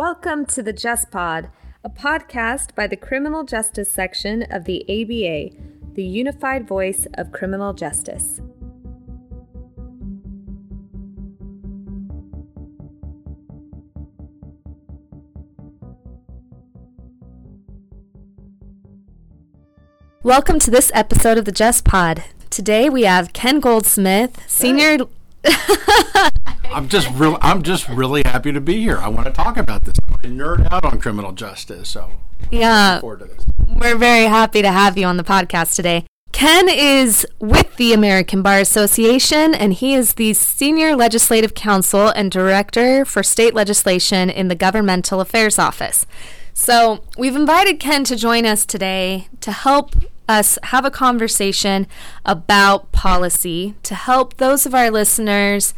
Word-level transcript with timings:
Welcome 0.00 0.46
to 0.46 0.62
the 0.62 0.72
Just 0.72 1.10
Pod, 1.10 1.50
a 1.84 1.90
podcast 1.90 2.74
by 2.74 2.86
the 2.86 2.96
Criminal 2.96 3.44
Justice 3.44 3.92
Section 3.92 4.44
of 4.44 4.64
the 4.64 4.82
ABA, 4.84 5.54
the 5.92 6.02
unified 6.02 6.66
voice 6.66 7.06
of 7.18 7.32
criminal 7.32 7.74
justice. 7.74 8.40
Welcome 20.22 20.58
to 20.60 20.70
this 20.70 20.90
episode 20.94 21.36
of 21.36 21.44
the 21.44 21.52
Just 21.52 21.84
Pod. 21.84 22.24
Today 22.48 22.88
we 22.88 23.02
have 23.02 23.34
Ken 23.34 23.60
Goldsmith, 23.60 24.48
senior. 24.48 24.96
I'm 26.64 26.88
just 26.88 27.10
real. 27.14 27.38
I'm 27.40 27.62
just 27.62 27.88
really 27.88 28.22
happy 28.24 28.52
to 28.52 28.60
be 28.60 28.80
here. 28.80 28.98
I 28.98 29.08
want 29.08 29.26
to 29.26 29.32
talk 29.32 29.56
about 29.56 29.84
this. 29.84 29.94
I 30.08 30.26
nerd 30.26 30.70
out 30.72 30.84
on 30.84 31.00
criminal 31.00 31.32
justice, 31.32 31.88
so 31.88 32.10
Yeah, 32.50 32.94
looking 32.94 33.00
forward 33.00 33.18
to 33.20 33.24
this. 33.26 33.44
we're 33.68 33.96
very 33.96 34.24
happy 34.26 34.62
to 34.62 34.70
have 34.70 34.96
you 34.96 35.06
on 35.06 35.16
the 35.16 35.24
podcast 35.24 35.74
today. 35.74 36.04
Ken 36.32 36.68
is 36.68 37.26
with 37.40 37.74
the 37.76 37.92
American 37.92 38.40
Bar 38.40 38.60
Association, 38.60 39.52
and 39.52 39.72
he 39.74 39.94
is 39.94 40.14
the 40.14 40.32
Senior 40.32 40.94
Legislative 40.94 41.54
Counsel 41.54 42.08
and 42.08 42.30
Director 42.30 43.04
for 43.04 43.22
State 43.24 43.52
Legislation 43.52 44.30
in 44.30 44.46
the 44.46 44.54
Governmental 44.54 45.20
Affairs 45.20 45.58
Office. 45.58 46.06
So, 46.52 47.02
we've 47.16 47.36
invited 47.36 47.80
Ken 47.80 48.04
to 48.04 48.16
join 48.16 48.44
us 48.44 48.66
today 48.66 49.28
to 49.40 49.52
help 49.52 49.94
us 50.28 50.58
have 50.64 50.84
a 50.84 50.90
conversation 50.90 51.86
about 52.24 52.92
policy, 52.92 53.74
to 53.82 53.94
help 53.94 54.36
those 54.36 54.66
of 54.66 54.74
our 54.74 54.90
listeners 54.90 55.74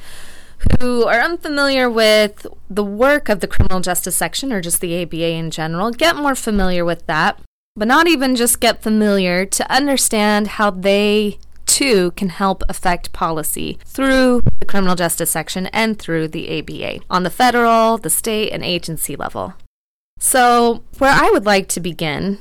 who 0.79 1.05
are 1.05 1.21
unfamiliar 1.21 1.91
with 1.91 2.47
the 2.71 2.85
work 2.85 3.29
of 3.29 3.41
the 3.41 3.49
criminal 3.49 3.81
justice 3.81 4.17
section 4.17 4.53
or 4.53 4.61
just 4.61 4.81
the 4.81 5.03
ABA 5.03 5.31
in 5.31 5.51
general 5.51 5.91
get 5.91 6.15
more 6.17 6.35
familiar 6.35 6.85
with 6.85 7.07
that, 7.07 7.41
but 7.75 7.89
not 7.89 8.07
even 8.07 8.37
just 8.37 8.61
get 8.61 8.83
familiar 8.83 9.45
to 9.45 9.71
understand 9.73 10.47
how 10.49 10.71
they 10.71 11.39
too 11.67 12.11
can 12.13 12.29
help 12.29 12.63
affect 12.69 13.13
policy 13.13 13.79
through 13.85 14.43
the 14.59 14.67
criminal 14.67 14.95
justice 14.95 15.31
section 15.31 15.67
and 15.69 15.99
through 15.99 16.29
the 16.29 16.59
ABA 16.59 17.01
on 17.09 17.23
the 17.23 17.31
federal, 17.31 17.97
the 17.97 18.11
state, 18.11 18.53
and 18.53 18.63
agency 18.63 19.17
level. 19.17 19.55
So, 20.25 20.85
where 20.99 21.11
I 21.11 21.31
would 21.33 21.45
like 21.45 21.67
to 21.71 21.81
begin 21.81 22.39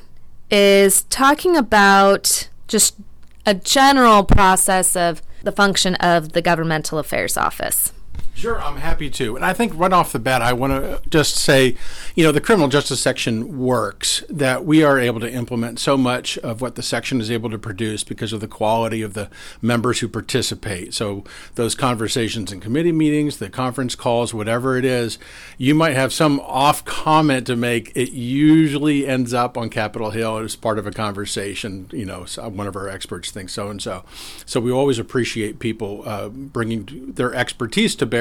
is 0.51 1.01
talking 1.09 1.57
about 1.57 2.47
just 2.67 2.95
a 3.43 3.55
general 3.55 4.23
process 4.23 4.95
of 4.95 5.23
the 5.41 5.51
function 5.51 5.95
of 5.95 6.33
the 6.33 6.43
Governmental 6.43 6.99
Affairs 6.99 7.37
Office. 7.37 7.91
Sure, 8.33 8.59
I'm 8.59 8.77
happy 8.77 9.09
to. 9.11 9.35
And 9.35 9.45
I 9.45 9.53
think 9.53 9.73
right 9.75 9.91
off 9.91 10.13
the 10.13 10.19
bat, 10.19 10.41
I 10.41 10.53
want 10.53 10.71
to 10.73 11.01
just 11.09 11.35
say, 11.35 11.75
you 12.15 12.23
know, 12.23 12.31
the 12.31 12.41
criminal 12.41 12.69
justice 12.69 12.99
section 12.99 13.59
works, 13.59 14.23
that 14.29 14.65
we 14.65 14.83
are 14.83 14.97
able 14.97 15.19
to 15.19 15.31
implement 15.31 15.79
so 15.79 15.95
much 15.95 16.37
of 16.39 16.61
what 16.61 16.75
the 16.75 16.81
section 16.81 17.21
is 17.21 17.29
able 17.29 17.49
to 17.51 17.59
produce 17.59 18.03
because 18.03 18.33
of 18.33 18.39
the 18.39 18.47
quality 18.47 19.01
of 19.01 19.13
the 19.13 19.29
members 19.61 19.99
who 19.99 20.07
participate. 20.07 20.93
So, 20.93 21.23
those 21.55 21.75
conversations 21.75 22.51
in 22.51 22.61
committee 22.61 22.93
meetings, 22.93 23.37
the 23.37 23.49
conference 23.49 23.95
calls, 23.95 24.33
whatever 24.33 24.77
it 24.77 24.85
is, 24.85 25.19
you 25.57 25.75
might 25.75 25.95
have 25.95 26.13
some 26.13 26.39
off 26.39 26.83
comment 26.85 27.45
to 27.47 27.55
make. 27.55 27.91
It 27.95 28.11
usually 28.11 29.05
ends 29.05 29.33
up 29.33 29.57
on 29.57 29.69
Capitol 29.69 30.11
Hill 30.11 30.37
as 30.37 30.55
part 30.55 30.79
of 30.79 30.87
a 30.87 30.91
conversation. 30.91 31.89
You 31.91 32.05
know, 32.05 32.25
one 32.37 32.67
of 32.67 32.75
our 32.75 32.87
experts 32.87 33.29
thinks 33.29 33.53
so 33.53 33.69
and 33.69 33.81
so. 33.81 34.03
So, 34.45 34.59
we 34.59 34.71
always 34.71 34.97
appreciate 34.97 35.59
people 35.59 36.01
uh, 36.05 36.29
bringing 36.29 37.11
their 37.13 37.35
expertise 37.35 37.95
to 37.97 38.05
bear 38.07 38.20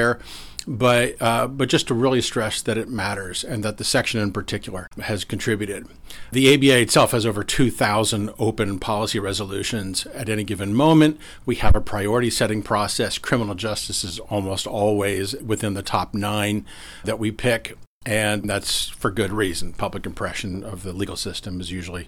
but 0.67 1.19
uh, 1.21 1.47
but 1.47 1.69
just 1.69 1.87
to 1.87 1.93
really 1.93 2.21
stress 2.21 2.61
that 2.61 2.77
it 2.77 2.89
matters 2.89 3.43
and 3.43 3.63
that 3.63 3.77
the 3.77 3.83
section 3.83 4.19
in 4.19 4.31
particular 4.31 4.87
has 5.01 5.23
contributed. 5.23 5.87
The 6.31 6.53
ABA 6.53 6.81
itself 6.81 7.11
has 7.11 7.25
over 7.25 7.43
2,000 7.43 8.31
open 8.37 8.79
policy 8.79 9.19
resolutions 9.19 10.05
at 10.07 10.29
any 10.29 10.43
given 10.43 10.73
moment. 10.73 11.19
We 11.45 11.55
have 11.55 11.75
a 11.75 11.81
priority 11.81 12.29
setting 12.29 12.61
process. 12.61 13.17
Criminal 13.17 13.55
justice 13.55 14.03
is 14.03 14.19
almost 14.19 14.67
always 14.67 15.35
within 15.41 15.73
the 15.73 15.81
top 15.81 16.13
nine 16.13 16.65
that 17.03 17.19
we 17.19 17.31
pick, 17.31 17.77
and 18.05 18.49
that's 18.49 18.89
for 18.89 19.11
good 19.11 19.31
reason. 19.31 19.73
Public 19.73 20.05
impression 20.05 20.63
of 20.63 20.83
the 20.83 20.93
legal 20.93 21.15
system 21.15 21.59
is 21.59 21.71
usually 21.71 22.07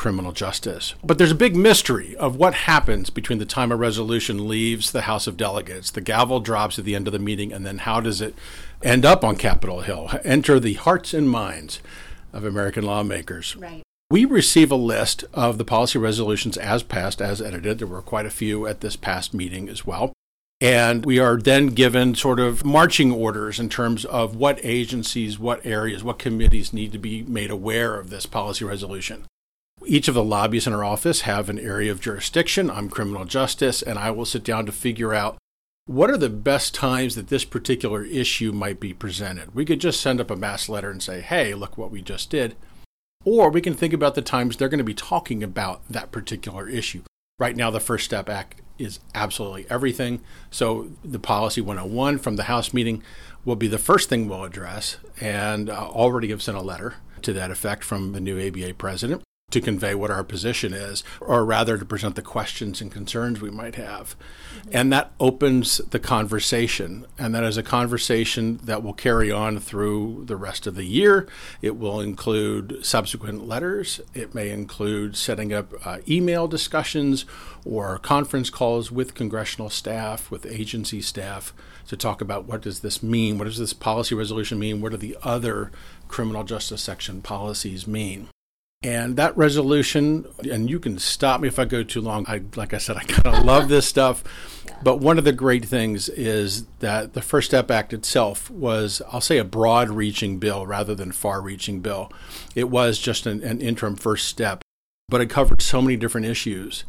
criminal 0.00 0.32
justice. 0.32 0.94
But 1.04 1.18
there's 1.18 1.30
a 1.30 1.34
big 1.34 1.54
mystery 1.54 2.16
of 2.16 2.34
what 2.34 2.54
happens 2.54 3.10
between 3.10 3.38
the 3.38 3.44
time 3.44 3.70
a 3.70 3.76
resolution 3.76 4.48
leaves 4.48 4.92
the 4.92 5.02
House 5.02 5.26
of 5.26 5.36
Delegates, 5.36 5.90
the 5.90 6.00
gavel 6.00 6.40
drops 6.40 6.78
at 6.78 6.86
the 6.86 6.94
end 6.94 7.06
of 7.06 7.12
the 7.12 7.18
meeting, 7.18 7.52
and 7.52 7.66
then 7.66 7.76
how 7.76 8.00
does 8.00 8.22
it 8.22 8.34
end 8.82 9.04
up 9.04 9.22
on 9.22 9.36
Capitol 9.36 9.82
Hill, 9.82 10.08
enter 10.24 10.58
the 10.58 10.72
hearts 10.72 11.12
and 11.12 11.28
minds 11.28 11.80
of 12.32 12.46
American 12.46 12.82
lawmakers? 12.82 13.54
Right. 13.56 13.82
We 14.10 14.24
receive 14.24 14.72
a 14.72 14.74
list 14.74 15.26
of 15.34 15.58
the 15.58 15.66
policy 15.66 15.98
resolutions 15.98 16.56
as 16.56 16.82
passed, 16.82 17.20
as 17.20 17.42
edited. 17.42 17.78
There 17.78 17.86
were 17.86 18.00
quite 18.00 18.24
a 18.24 18.30
few 18.30 18.66
at 18.66 18.80
this 18.80 18.96
past 18.96 19.34
meeting 19.34 19.68
as 19.68 19.86
well. 19.86 20.14
And 20.62 21.04
we 21.04 21.18
are 21.18 21.36
then 21.36 21.66
given 21.68 22.14
sort 22.14 22.40
of 22.40 22.64
marching 22.64 23.12
orders 23.12 23.60
in 23.60 23.68
terms 23.68 24.06
of 24.06 24.34
what 24.34 24.60
agencies, 24.62 25.38
what 25.38 25.64
areas, 25.66 26.02
what 26.02 26.18
committees 26.18 26.72
need 26.72 26.90
to 26.92 26.98
be 26.98 27.22
made 27.24 27.50
aware 27.50 28.00
of 28.00 28.08
this 28.08 28.24
policy 28.24 28.64
resolution. 28.64 29.26
Each 29.86 30.08
of 30.08 30.14
the 30.14 30.24
lobbies 30.24 30.66
in 30.66 30.72
our 30.72 30.84
office 30.84 31.22
have 31.22 31.48
an 31.48 31.58
area 31.58 31.90
of 31.90 32.00
jurisdiction. 32.00 32.70
I'm 32.70 32.90
criminal 32.90 33.24
justice, 33.24 33.80
and 33.80 33.98
I 33.98 34.10
will 34.10 34.26
sit 34.26 34.44
down 34.44 34.66
to 34.66 34.72
figure 34.72 35.14
out 35.14 35.38
what 35.86 36.10
are 36.10 36.18
the 36.18 36.28
best 36.28 36.74
times 36.74 37.14
that 37.14 37.28
this 37.28 37.44
particular 37.44 38.04
issue 38.04 38.52
might 38.52 38.78
be 38.78 38.92
presented. 38.92 39.54
We 39.54 39.64
could 39.64 39.80
just 39.80 40.00
send 40.00 40.20
up 40.20 40.30
a 40.30 40.36
mass 40.36 40.68
letter 40.68 40.90
and 40.90 41.02
say, 41.02 41.20
hey, 41.20 41.54
look 41.54 41.78
what 41.78 41.90
we 41.90 42.02
just 42.02 42.30
did. 42.30 42.56
Or 43.24 43.50
we 43.50 43.60
can 43.60 43.74
think 43.74 43.92
about 43.92 44.14
the 44.14 44.22
times 44.22 44.56
they're 44.56 44.68
going 44.68 44.78
to 44.78 44.84
be 44.84 44.94
talking 44.94 45.42
about 45.42 45.86
that 45.88 46.12
particular 46.12 46.68
issue. 46.68 47.02
Right 47.38 47.56
now, 47.56 47.70
the 47.70 47.80
First 47.80 48.04
Step 48.04 48.28
Act 48.28 48.60
is 48.78 49.00
absolutely 49.14 49.66
everything. 49.70 50.20
So, 50.50 50.90
the 51.02 51.18
Policy 51.18 51.62
101 51.62 52.18
from 52.18 52.36
the 52.36 52.44
House 52.44 52.72
meeting 52.72 53.02
will 53.44 53.56
be 53.56 53.68
the 53.68 53.78
first 53.78 54.08
thing 54.08 54.28
we'll 54.28 54.44
address, 54.44 54.98
and 55.20 55.70
uh, 55.70 55.88
already 55.88 56.28
have 56.28 56.42
sent 56.42 56.56
a 56.56 56.62
letter 56.62 56.96
to 57.22 57.32
that 57.32 57.50
effect 57.50 57.82
from 57.82 58.12
the 58.12 58.20
new 58.20 58.38
ABA 58.46 58.74
president 58.74 59.22
to 59.50 59.60
convey 59.60 59.94
what 59.94 60.10
our 60.10 60.24
position 60.24 60.72
is, 60.72 61.02
or 61.20 61.44
rather 61.44 61.76
to 61.76 61.84
present 61.84 62.14
the 62.14 62.22
questions 62.22 62.80
and 62.80 62.92
concerns 62.92 63.40
we 63.40 63.50
might 63.50 63.74
have. 63.74 64.16
And 64.72 64.92
that 64.92 65.12
opens 65.18 65.78
the 65.78 65.98
conversation. 65.98 67.06
And 67.18 67.34
that 67.34 67.44
is 67.44 67.56
a 67.56 67.62
conversation 67.62 68.60
that 68.64 68.82
will 68.82 68.92
carry 68.92 69.30
on 69.30 69.58
through 69.58 70.24
the 70.26 70.36
rest 70.36 70.66
of 70.66 70.74
the 70.74 70.84
year. 70.84 71.28
It 71.62 71.76
will 71.76 72.00
include 72.00 72.84
subsequent 72.84 73.46
letters. 73.46 74.00
It 74.14 74.34
may 74.34 74.50
include 74.50 75.16
setting 75.16 75.52
up 75.52 75.72
uh, 75.84 75.98
email 76.08 76.46
discussions 76.48 77.24
or 77.64 77.98
conference 77.98 78.50
calls 78.50 78.90
with 78.90 79.14
congressional 79.14 79.70
staff, 79.70 80.30
with 80.30 80.46
agency 80.46 81.00
staff 81.00 81.52
to 81.88 81.96
talk 81.96 82.20
about 82.20 82.44
what 82.44 82.62
does 82.62 82.80
this 82.80 83.02
mean? 83.02 83.36
What 83.38 83.44
does 83.44 83.58
this 83.58 83.72
policy 83.72 84.14
resolution 84.14 84.58
mean? 84.58 84.80
What 84.80 84.92
do 84.92 84.96
the 84.96 85.16
other 85.22 85.72
criminal 86.08 86.44
justice 86.44 86.82
section 86.82 87.20
policies 87.20 87.86
mean? 87.86 88.28
And 88.82 89.16
that 89.16 89.36
resolution, 89.36 90.26
and 90.50 90.70
you 90.70 90.80
can 90.80 90.98
stop 90.98 91.42
me 91.42 91.48
if 91.48 91.58
I 91.58 91.66
go 91.66 91.82
too 91.82 92.00
long. 92.00 92.24
I, 92.26 92.40
like 92.56 92.72
I 92.72 92.78
said, 92.78 92.96
I 92.96 93.02
kind 93.02 93.26
of 93.26 93.44
love 93.44 93.68
this 93.68 93.86
stuff. 93.86 94.24
But 94.82 94.96
one 95.00 95.18
of 95.18 95.24
the 95.24 95.32
great 95.32 95.66
things 95.66 96.08
is 96.08 96.64
that 96.78 97.12
the 97.12 97.20
First 97.20 97.48
Step 97.50 97.70
Act 97.70 97.92
itself 97.92 98.50
was, 98.50 99.02
I'll 99.12 99.20
say, 99.20 99.36
a 99.36 99.44
broad 99.44 99.90
reaching 99.90 100.38
bill 100.38 100.66
rather 100.66 100.94
than 100.94 101.12
far 101.12 101.42
reaching 101.42 101.80
bill. 101.80 102.10
It 102.54 102.70
was 102.70 102.98
just 102.98 103.26
an, 103.26 103.42
an 103.42 103.60
interim 103.60 103.96
first 103.96 104.26
step, 104.26 104.62
but 105.10 105.20
it 105.20 105.28
covered 105.28 105.60
so 105.60 105.82
many 105.82 105.96
different 105.96 106.26
issues. 106.26 106.84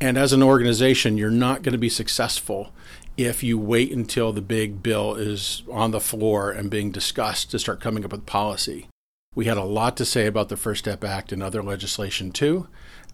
And 0.00 0.16
as 0.16 0.32
an 0.32 0.42
organization, 0.42 1.18
you're 1.18 1.30
not 1.30 1.62
going 1.62 1.72
to 1.72 1.78
be 1.78 1.90
successful 1.90 2.72
if 3.18 3.42
you 3.42 3.58
wait 3.58 3.92
until 3.92 4.32
the 4.32 4.40
big 4.40 4.82
bill 4.82 5.14
is 5.14 5.62
on 5.70 5.90
the 5.90 6.00
floor 6.00 6.50
and 6.50 6.70
being 6.70 6.90
discussed 6.90 7.50
to 7.50 7.58
start 7.58 7.80
coming 7.80 8.02
up 8.02 8.12
with 8.12 8.24
policy. 8.24 8.88
We 9.34 9.46
had 9.46 9.56
a 9.56 9.64
lot 9.64 9.96
to 9.96 10.04
say 10.04 10.26
about 10.26 10.48
the 10.48 10.56
First 10.56 10.84
Step 10.84 11.02
Act 11.02 11.32
and 11.32 11.42
other 11.42 11.62
legislation 11.62 12.30
too, 12.30 12.68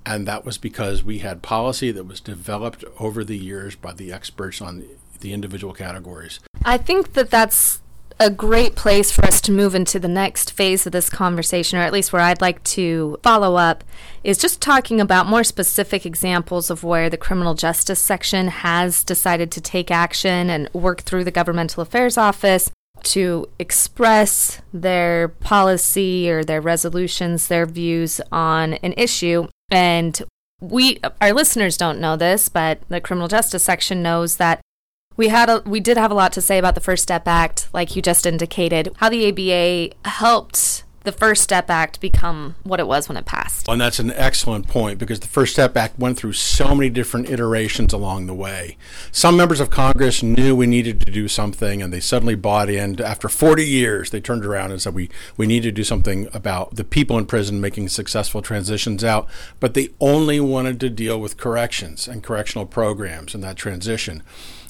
and 0.05 0.27
that 0.27 0.45
was 0.45 0.59
because 0.59 1.03
we 1.03 1.19
had 1.19 1.43
policy 1.43 1.91
that 1.93 2.05
was 2.05 2.21
developed 2.21 2.85
over 2.99 3.25
the 3.25 3.39
years 3.39 3.75
by 3.75 3.93
the 3.93 4.13
experts 4.13 4.61
on 4.61 4.85
the 5.21 5.33
individual 5.33 5.73
categories. 5.73 6.41
I 6.65 6.77
think 6.77 7.15
that 7.15 7.31
that's 7.31 7.81
a 8.19 8.29
great 8.29 8.77
place 8.77 9.11
for 9.11 9.25
us 9.25 9.41
to 9.41 9.51
move 9.51 9.75
into 9.75 9.99
the 9.99 10.07
next 10.07 10.53
phase 10.53 10.85
of 10.85 10.93
this 10.93 11.09
conversation, 11.09 11.79
or 11.79 11.83
at 11.83 11.93
least 11.93 12.13
where 12.13 12.21
I'd 12.21 12.43
like 12.43 12.63
to 12.65 13.19
follow 13.23 13.57
up, 13.57 13.83
is 14.23 14.37
just 14.37 14.61
talking 14.61 15.01
about 15.01 15.27
more 15.27 15.43
specific 15.43 16.05
examples 16.05 16.69
of 16.69 16.85
where 16.85 17.09
the 17.09 17.17
criminal 17.17 17.55
justice 17.55 17.99
section 17.99 18.49
has 18.49 19.03
decided 19.03 19.51
to 19.53 19.61
take 19.63 19.91
action 19.91 20.51
and 20.51 20.69
work 20.75 21.01
through 21.01 21.25
the 21.25 21.31
governmental 21.31 21.83
affairs 21.83 22.19
office 22.19 22.71
to 23.05 23.49
express 23.59 24.61
their 24.73 25.29
policy 25.29 26.31
or 26.31 26.45
their 26.45 26.61
resolutions, 26.61 27.49
their 27.49 27.67
views 27.67 28.21
on 28.31 28.75
an 28.75 28.95
issue. 28.97 29.49
And 29.71 30.23
we, 30.61 31.01
our 31.21 31.33
listeners 31.33 31.77
don't 31.77 32.01
know 32.01 32.17
this, 32.17 32.49
but 32.49 32.81
the 32.89 33.01
criminal 33.01 33.29
justice 33.29 33.65
section 33.65 34.03
knows 34.03 34.37
that 34.37 34.61
We 35.17 35.29
had 35.29 35.51
a, 35.51 35.61
we 35.67 35.81
did 35.81 35.99
have 35.99 36.11
a 36.11 36.15
lot 36.15 36.33
to 36.33 36.41
say 36.41 36.59
about 36.59 36.75
the 36.75 36.81
First 36.81 37.03
Step 37.03 37.29
Act, 37.29 37.69
like 37.75 37.95
you 37.95 38.01
just 38.01 38.25
indicated, 38.25 38.89
how 38.97 39.11
the 39.11 39.29
ABA 39.29 40.09
helped 40.09 40.85
the 41.03 41.13
First 41.13 41.43
Step 41.43 41.71
Act 41.71 42.01
become 42.01 42.57
what 42.63 42.79
it 42.79 42.87
was 42.87 43.09
when 43.09 43.17
it 43.17 43.25
passed. 43.25 43.69
And 43.69 43.81
that's 43.81 43.99
an 43.99 44.11
excellent 44.13 44.69
point 44.69 44.99
because 44.99 45.21
the 45.21 45.27
First 45.27 45.55
Step 45.55 45.77
Act 45.77 45.99
went 45.99 46.19
through 46.19 46.35
so 46.35 46.75
many 46.75 46.91
different 46.91 47.31
iterations 47.31 47.93
along 47.93 48.27
the 48.27 48.35
way. 48.35 48.77
Some 49.11 49.37
members 49.37 49.61
of 49.61 49.71
Congress 49.71 50.23
knew 50.23 50.55
we 50.55 50.67
needed 50.67 51.01
to 51.01 51.11
do 51.11 51.27
something 51.27 51.81
and 51.81 51.93
they 51.93 52.01
suddenly 52.01 52.35
bought 52.35 52.69
in. 52.69 53.01
After 53.01 53.29
40 53.29 53.65
years, 53.65 54.11
they 54.11 54.21
turned 54.21 54.45
around 54.45 54.73
and 54.73 54.83
said, 54.83 54.95
we, 54.95 55.09
we 55.37 55.47
need 55.47 55.63
to 55.63 55.73
do 55.73 55.85
something 55.85 56.29
about 56.35 56.75
the 56.75 56.85
people 56.85 57.17
in 57.17 57.27
prison 57.27 57.61
making 57.61 57.89
successful 57.89 58.43
transitions 58.43 59.03
out. 59.03 59.27
But 59.59 59.75
they 59.75 59.91
only 60.01 60.39
wanted 60.39 60.81
to 60.81 60.91
deal 60.91 61.19
with 61.19 61.39
corrections 61.39 62.07
and 62.07 62.23
correctional 62.23 62.67
programs 62.67 63.35
and 63.35 63.43
that 63.43 63.57
transition. 63.57 64.23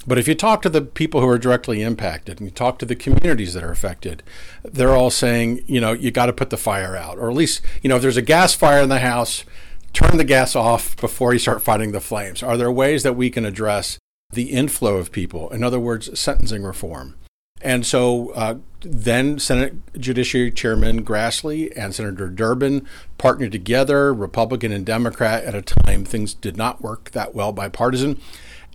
But 0.07 0.19
if 0.19 0.27
you 0.27 0.35
talk 0.35 0.63
to 0.63 0.69
the 0.69 0.81
people 0.83 1.21
who 1.21 1.29
are 1.29 1.39
directly 1.39 1.83
impacted 1.83 2.39
and 2.39 2.49
you 2.49 2.55
talk 2.55 2.79
to 2.79 2.87
the 2.87 2.97
communities 2.97 3.55
that 3.55 3.63
are 3.63 3.71
affected, 3.71 4.23
they're 4.65 4.97
all 4.97 5.11
saying, 5.11 5.63
you 5.67 5.81
know, 5.81 5.93
you 5.93 6.11
got 6.11 6.27
to 6.27 6.33
put 6.33 6.51
the 6.51 6.57
fire 6.57 6.97
out. 6.97 7.19
Or 7.19 7.29
at 7.29 7.37
least, 7.37 7.61
you 7.83 7.89
know, 7.89 7.97
if 7.97 8.03
there's 8.03 8.17
a 8.17 8.23
gas 8.23 8.55
fire 8.55 8.83
in 8.83 8.89
the 8.89 9.01
house, 9.01 9.45
turn 9.93 10.17
the 10.17 10.25
gas 10.25 10.57
off 10.57 10.97
before 10.97 11.33
you 11.33 11.39
start 11.39 11.63
fighting 11.63 11.93
the 11.93 12.01
flames. 12.01 12.43
Are 12.43 12.57
there 12.57 12.73
ways 12.73 13.03
that 13.03 13.17
we 13.17 13.31
can 13.31 13.45
address 13.45 13.99
the 14.33 14.51
inflow 14.51 14.97
of 14.97 15.13
people? 15.13 15.51
In 15.51 15.63
other 15.63 15.81
words, 15.81 16.19
sentencing 16.19 16.63
reform. 16.63 17.17
And 17.63 17.85
so 17.85 18.31
uh, 18.31 18.55
then 18.81 19.39
Senate 19.39 19.75
Judiciary 19.99 20.51
Chairman 20.51 21.05
Grassley 21.05 21.71
and 21.77 21.95
Senator 21.95 22.29
Durbin 22.29 22.87
partnered 23.19 23.53
together, 23.53 24.15
Republican 24.15 24.73
and 24.73 24.87
Democrat, 24.87 25.45
at 25.45 25.55
a 25.55 25.61
time 25.61 26.07
things 26.07 26.33
did 26.33 26.57
not 26.57 26.81
work 26.81 27.11
that 27.11 27.35
well 27.35 27.53
bipartisan 27.53 28.19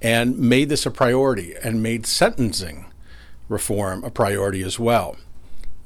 and 0.01 0.37
made 0.37 0.69
this 0.69 0.85
a 0.85 0.91
priority 0.91 1.55
and 1.63 1.81
made 1.81 2.05
sentencing 2.05 2.85
reform 3.49 4.03
a 4.03 4.09
priority 4.09 4.61
as 4.63 4.79
well. 4.79 5.17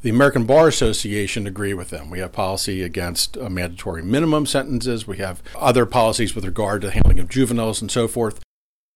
The 0.02 0.10
American 0.10 0.46
Bar 0.46 0.70
Association 0.70 1.46
agree 1.46 1.74
with 1.74 1.90
them. 1.90 2.10
We 2.10 2.20
have 2.20 2.32
policy 2.32 2.84
against 2.84 3.38
uh, 3.38 3.50
mandatory 3.50 4.02
minimum 4.02 4.46
sentences. 4.46 5.06
We 5.06 5.18
have 5.18 5.44
other 5.58 5.86
policies 5.86 6.34
with 6.34 6.46
regard 6.46 6.82
to 6.82 6.88
the 6.88 6.94
handling 6.94 7.20
of 7.20 7.28
juveniles 7.28 7.82
and 7.82 7.92
so 7.92 8.08
forth. 8.08 8.40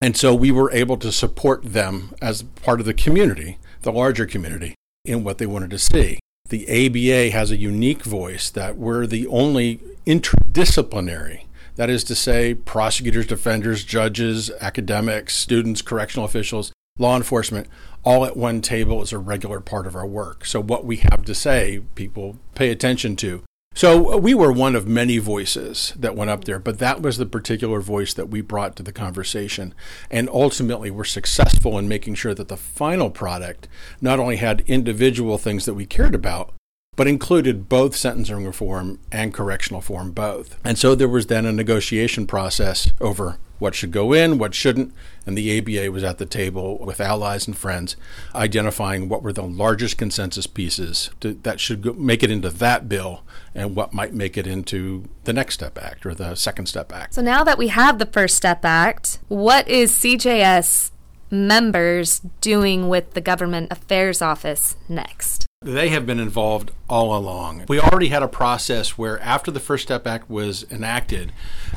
And 0.02 0.16
so 0.16 0.34
we 0.34 0.52
were 0.52 0.72
able 0.72 0.98
to 0.98 1.12
support 1.12 1.64
them 1.64 2.14
as 2.22 2.44
part 2.44 2.80
of 2.80 2.86
the 2.86 2.94
community, 2.94 3.58
the 3.82 3.92
larger 3.92 4.26
community, 4.26 4.76
in 5.04 5.26
what 5.26 5.40
they 5.40 5.46
wanted 5.46 5.72
to 5.72 5.80
see. 5.80 6.20
The 6.48 6.64
ABA 6.68 7.32
has 7.32 7.52
a 7.52 7.58
unique 7.58 8.04
voice 8.04 8.50
that 8.50 8.78
we're 8.78 9.06
the 9.06 9.28
only 9.28 9.80
interdisciplinary 10.06 11.44
that 11.76 11.90
is 11.90 12.04
to 12.06 12.16
say, 12.16 12.54
prosecutors, 12.54 13.28
defenders, 13.28 13.84
judges, 13.84 14.52
academics, 14.62 15.36
students, 15.36 15.82
correctional 15.82 16.26
officials, 16.26 16.72
law 16.98 17.16
enforcement, 17.18 17.68
all 18.04 18.26
at 18.26 18.38
one 18.38 18.62
table 18.62 19.02
is 19.02 19.14
a 19.14 19.18
regular 19.18 19.60
part 19.60 19.88
of 19.88 19.96
our 19.96 20.06
work. 20.06 20.46
So, 20.46 20.62
what 20.62 20.86
we 20.86 20.98
have 20.98 21.24
to 21.26 21.34
say, 21.34 21.82
people 21.96 22.38
pay 22.56 22.70
attention 22.70 23.16
to. 23.18 23.44
So, 23.76 24.18
we 24.18 24.36
were 24.36 24.52
one 24.52 24.76
of 24.76 24.88
many 24.88 25.18
voices 25.18 25.94
that 25.98 26.16
went 26.16 26.30
up 26.30 26.44
there, 26.44 26.60
but 26.60 26.78
that 26.78 27.02
was 27.02 27.18
the 27.18 27.26
particular 27.26 27.80
voice 27.80 28.14
that 28.14 28.30
we 28.30 28.42
brought 28.42 28.76
to 28.76 28.84
the 28.84 28.92
conversation. 28.92 29.74
And 30.12 30.30
ultimately, 30.30 30.92
we're 30.92 31.06
successful 31.06 31.80
in 31.80 31.88
making 31.88 32.16
sure 32.16 32.36
that 32.36 32.50
the 32.50 32.58
final 32.58 33.10
product 33.10 33.68
not 34.00 34.20
only 34.20 34.36
had 34.36 34.64
individual 34.68 35.40
things 35.40 35.66
that 35.66 35.74
we 35.74 35.88
cared 35.88 36.14
about, 36.14 36.54
but 36.96 37.08
included 37.08 37.70
both 37.70 37.96
sentencing 37.96 38.46
reform 38.46 39.00
and 39.12 39.34
correctional 39.34 39.82
reform 39.82 40.12
both. 40.12 40.60
And 40.64 40.78
so 40.78 40.96
there 40.96 41.08
was 41.08 41.28
then 41.28 41.46
a 41.46 41.52
negotiation 41.52 42.28
process 42.28 42.92
over 43.02 43.38
what 43.60 43.76
should 43.76 43.92
go 43.92 44.12
in, 44.12 44.38
what 44.38 44.54
shouldn't, 44.54 44.94
and 45.26 45.38
the 45.38 45.58
ABA 45.58 45.90
was 45.90 46.04
at 46.04 46.18
the 46.18 46.26
table 46.26 46.78
with 46.80 47.00
allies 47.00 47.48
and 47.48 47.58
friends 47.58 47.96
identifying 48.36 49.08
what 49.08 49.24
were 49.24 49.32
the 49.32 49.42
largest 49.42 49.98
consensus 49.98 50.46
pieces 50.48 51.10
to, 51.22 51.34
that 51.44 51.62
should 51.62 51.82
go, 51.82 51.94
make 51.94 52.24
it 52.24 52.30
into 52.30 52.50
that 52.50 52.90
bill 52.90 53.24
and 53.56 53.74
what 53.74 53.94
might 53.94 54.14
make 54.14 54.38
it 54.38 54.46
into 54.46 55.06
the 55.24 55.32
Next 55.32 55.54
Step 55.54 55.78
Act 55.78 56.06
or 56.06 56.14
the 56.14 56.36
Second 56.36 56.66
Step 56.66 56.92
Act. 56.92 57.14
So 57.14 57.22
now 57.22 57.46
that 57.46 57.58
we 57.58 57.70
have 57.70 58.00
the 58.00 58.06
First 58.06 58.36
Step 58.36 58.66
Act, 58.66 59.20
what 59.30 59.66
is 59.70 59.94
CJS 59.94 60.92
members 61.32 62.20
doing 62.42 62.90
with 62.90 63.14
the 63.14 63.22
Government 63.22 63.72
Affairs 63.72 64.22
Office 64.22 64.76
next? 64.90 65.48
They 65.64 65.90
have 65.90 66.06
been 66.06 66.20
involved 66.20 66.72
all 66.90 67.16
along. 67.16 67.66
We 67.70 67.80
already 67.80 68.10
had 68.10 68.22
a 68.22 68.28
process 68.28 68.98
where, 68.98 69.18
after 69.22 69.50
the 69.50 69.62
First 69.62 69.84
Step 69.84 70.06
Act 70.06 70.30
was 70.30 70.66
enacted, 70.70 71.32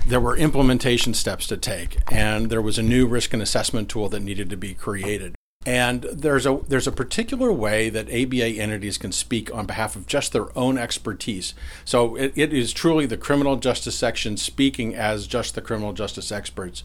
there 0.05 0.21
were 0.21 0.37
implementation 0.37 1.15
steps 1.15 1.47
to 1.47 1.56
take, 1.56 1.99
and 2.11 2.50
there 2.50 2.61
was 2.61 2.79
a 2.79 2.83
new 2.83 3.06
risk 3.06 3.33
and 3.33 3.41
assessment 3.41 3.88
tool 3.88 4.09
that 4.09 4.21
needed 4.21 4.50
to 4.50 4.56
be 4.56 4.75
created. 4.75 5.36
And 5.67 6.05
there's 6.05 6.47
a 6.47 6.61
there's 6.69 6.87
a 6.87 6.93
particular 6.93 7.53
way 7.53 7.91
that 7.91 8.07
ABA 8.07 8.61
entities 8.61 8.99
can 8.99 9.11
speak 9.11 9.53
on 9.53 9.67
behalf 9.67 9.97
of 9.97 10.07
just 10.07 10.33
their 10.33 10.57
own 10.57 10.79
expertise. 10.79 11.55
So 11.85 12.15
it, 12.15 12.33
it 12.37 12.53
is 12.53 12.73
truly 12.73 13.05
the 13.05 13.17
criminal 13.17 13.57
justice 13.57 13.97
section 13.97 14.37
speaking 14.37 14.95
as 14.95 15.27
just 15.27 15.57
the 15.57 15.61
criminal 15.61 15.93
justice 15.93 16.31
experts 16.31 16.85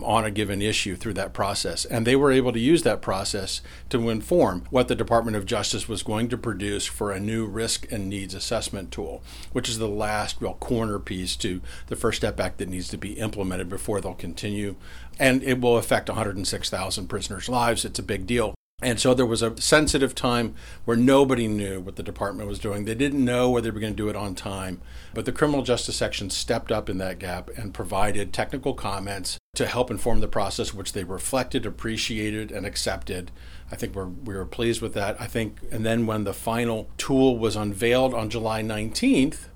on 0.00 0.24
a 0.24 0.30
given 0.30 0.62
issue 0.62 0.96
through 0.96 1.12
that 1.14 1.34
process. 1.34 1.84
And 1.84 2.06
they 2.06 2.16
were 2.16 2.32
able 2.32 2.52
to 2.52 2.58
use 2.58 2.84
that 2.84 3.02
process 3.02 3.60
to 3.90 4.08
inform 4.08 4.64
what 4.70 4.88
the 4.88 4.96
Department 4.96 5.36
of 5.36 5.44
Justice 5.44 5.86
was 5.86 6.02
going 6.02 6.30
to 6.30 6.38
produce 6.38 6.86
for 6.86 7.12
a 7.12 7.20
new 7.20 7.44
risk 7.44 7.86
and 7.92 8.08
needs 8.08 8.34
assessment 8.34 8.90
tool, 8.90 9.22
which 9.52 9.68
is 9.68 9.76
the 9.76 9.88
last 9.88 10.40
real 10.40 10.54
corner 10.54 10.98
piece 10.98 11.36
to 11.36 11.60
the 11.88 11.96
First 11.96 12.16
Step 12.16 12.40
Act 12.40 12.56
that 12.58 12.70
needs 12.70 12.88
to 12.88 12.96
be 12.96 13.12
implemented 13.12 13.68
before 13.68 14.00
they'll 14.00 14.14
continue 14.14 14.76
and 15.18 15.42
it 15.42 15.60
will 15.60 15.76
affect 15.76 16.08
106,000 16.08 17.06
prisoners' 17.06 17.48
lives. 17.48 17.84
It's 17.84 17.98
a 17.98 18.02
big 18.02 18.21
deal. 18.26 18.54
And 18.82 18.98
so 18.98 19.14
there 19.14 19.24
was 19.24 19.42
a 19.42 19.56
sensitive 19.60 20.12
time 20.12 20.56
where 20.84 20.96
nobody 20.96 21.46
knew 21.46 21.80
what 21.80 21.94
the 21.94 22.02
department 22.02 22.48
was 22.48 22.58
doing. 22.58 22.84
They 22.84 22.96
didn't 22.96 23.24
know 23.24 23.48
whether 23.48 23.70
they 23.70 23.70
were 23.70 23.80
going 23.80 23.92
to 23.92 23.96
do 23.96 24.08
it 24.08 24.16
on 24.16 24.34
time. 24.34 24.82
But 25.14 25.24
the 25.24 25.32
criminal 25.32 25.62
justice 25.62 25.94
section 25.94 26.30
stepped 26.30 26.72
up 26.72 26.90
in 26.90 26.98
that 26.98 27.20
gap 27.20 27.48
and 27.56 27.72
provided 27.72 28.32
technical 28.32 28.74
comments 28.74 29.38
to 29.54 29.66
help 29.66 29.90
inform 29.90 30.18
the 30.18 30.26
process, 30.26 30.74
which 30.74 30.94
they 30.94 31.04
reflected, 31.04 31.64
appreciated, 31.64 32.50
and 32.50 32.66
accepted. 32.66 33.30
I 33.70 33.76
think 33.76 33.94
we're, 33.94 34.06
we 34.08 34.34
were 34.34 34.44
pleased 34.44 34.82
with 34.82 34.94
that. 34.94 35.18
I 35.20 35.26
think, 35.26 35.58
and 35.70 35.86
then 35.86 36.06
when 36.06 36.24
the 36.24 36.34
final 36.34 36.90
tool 36.96 37.38
was 37.38 37.54
unveiled 37.54 38.14
on 38.14 38.30
July 38.30 38.62
19th, 38.62 39.46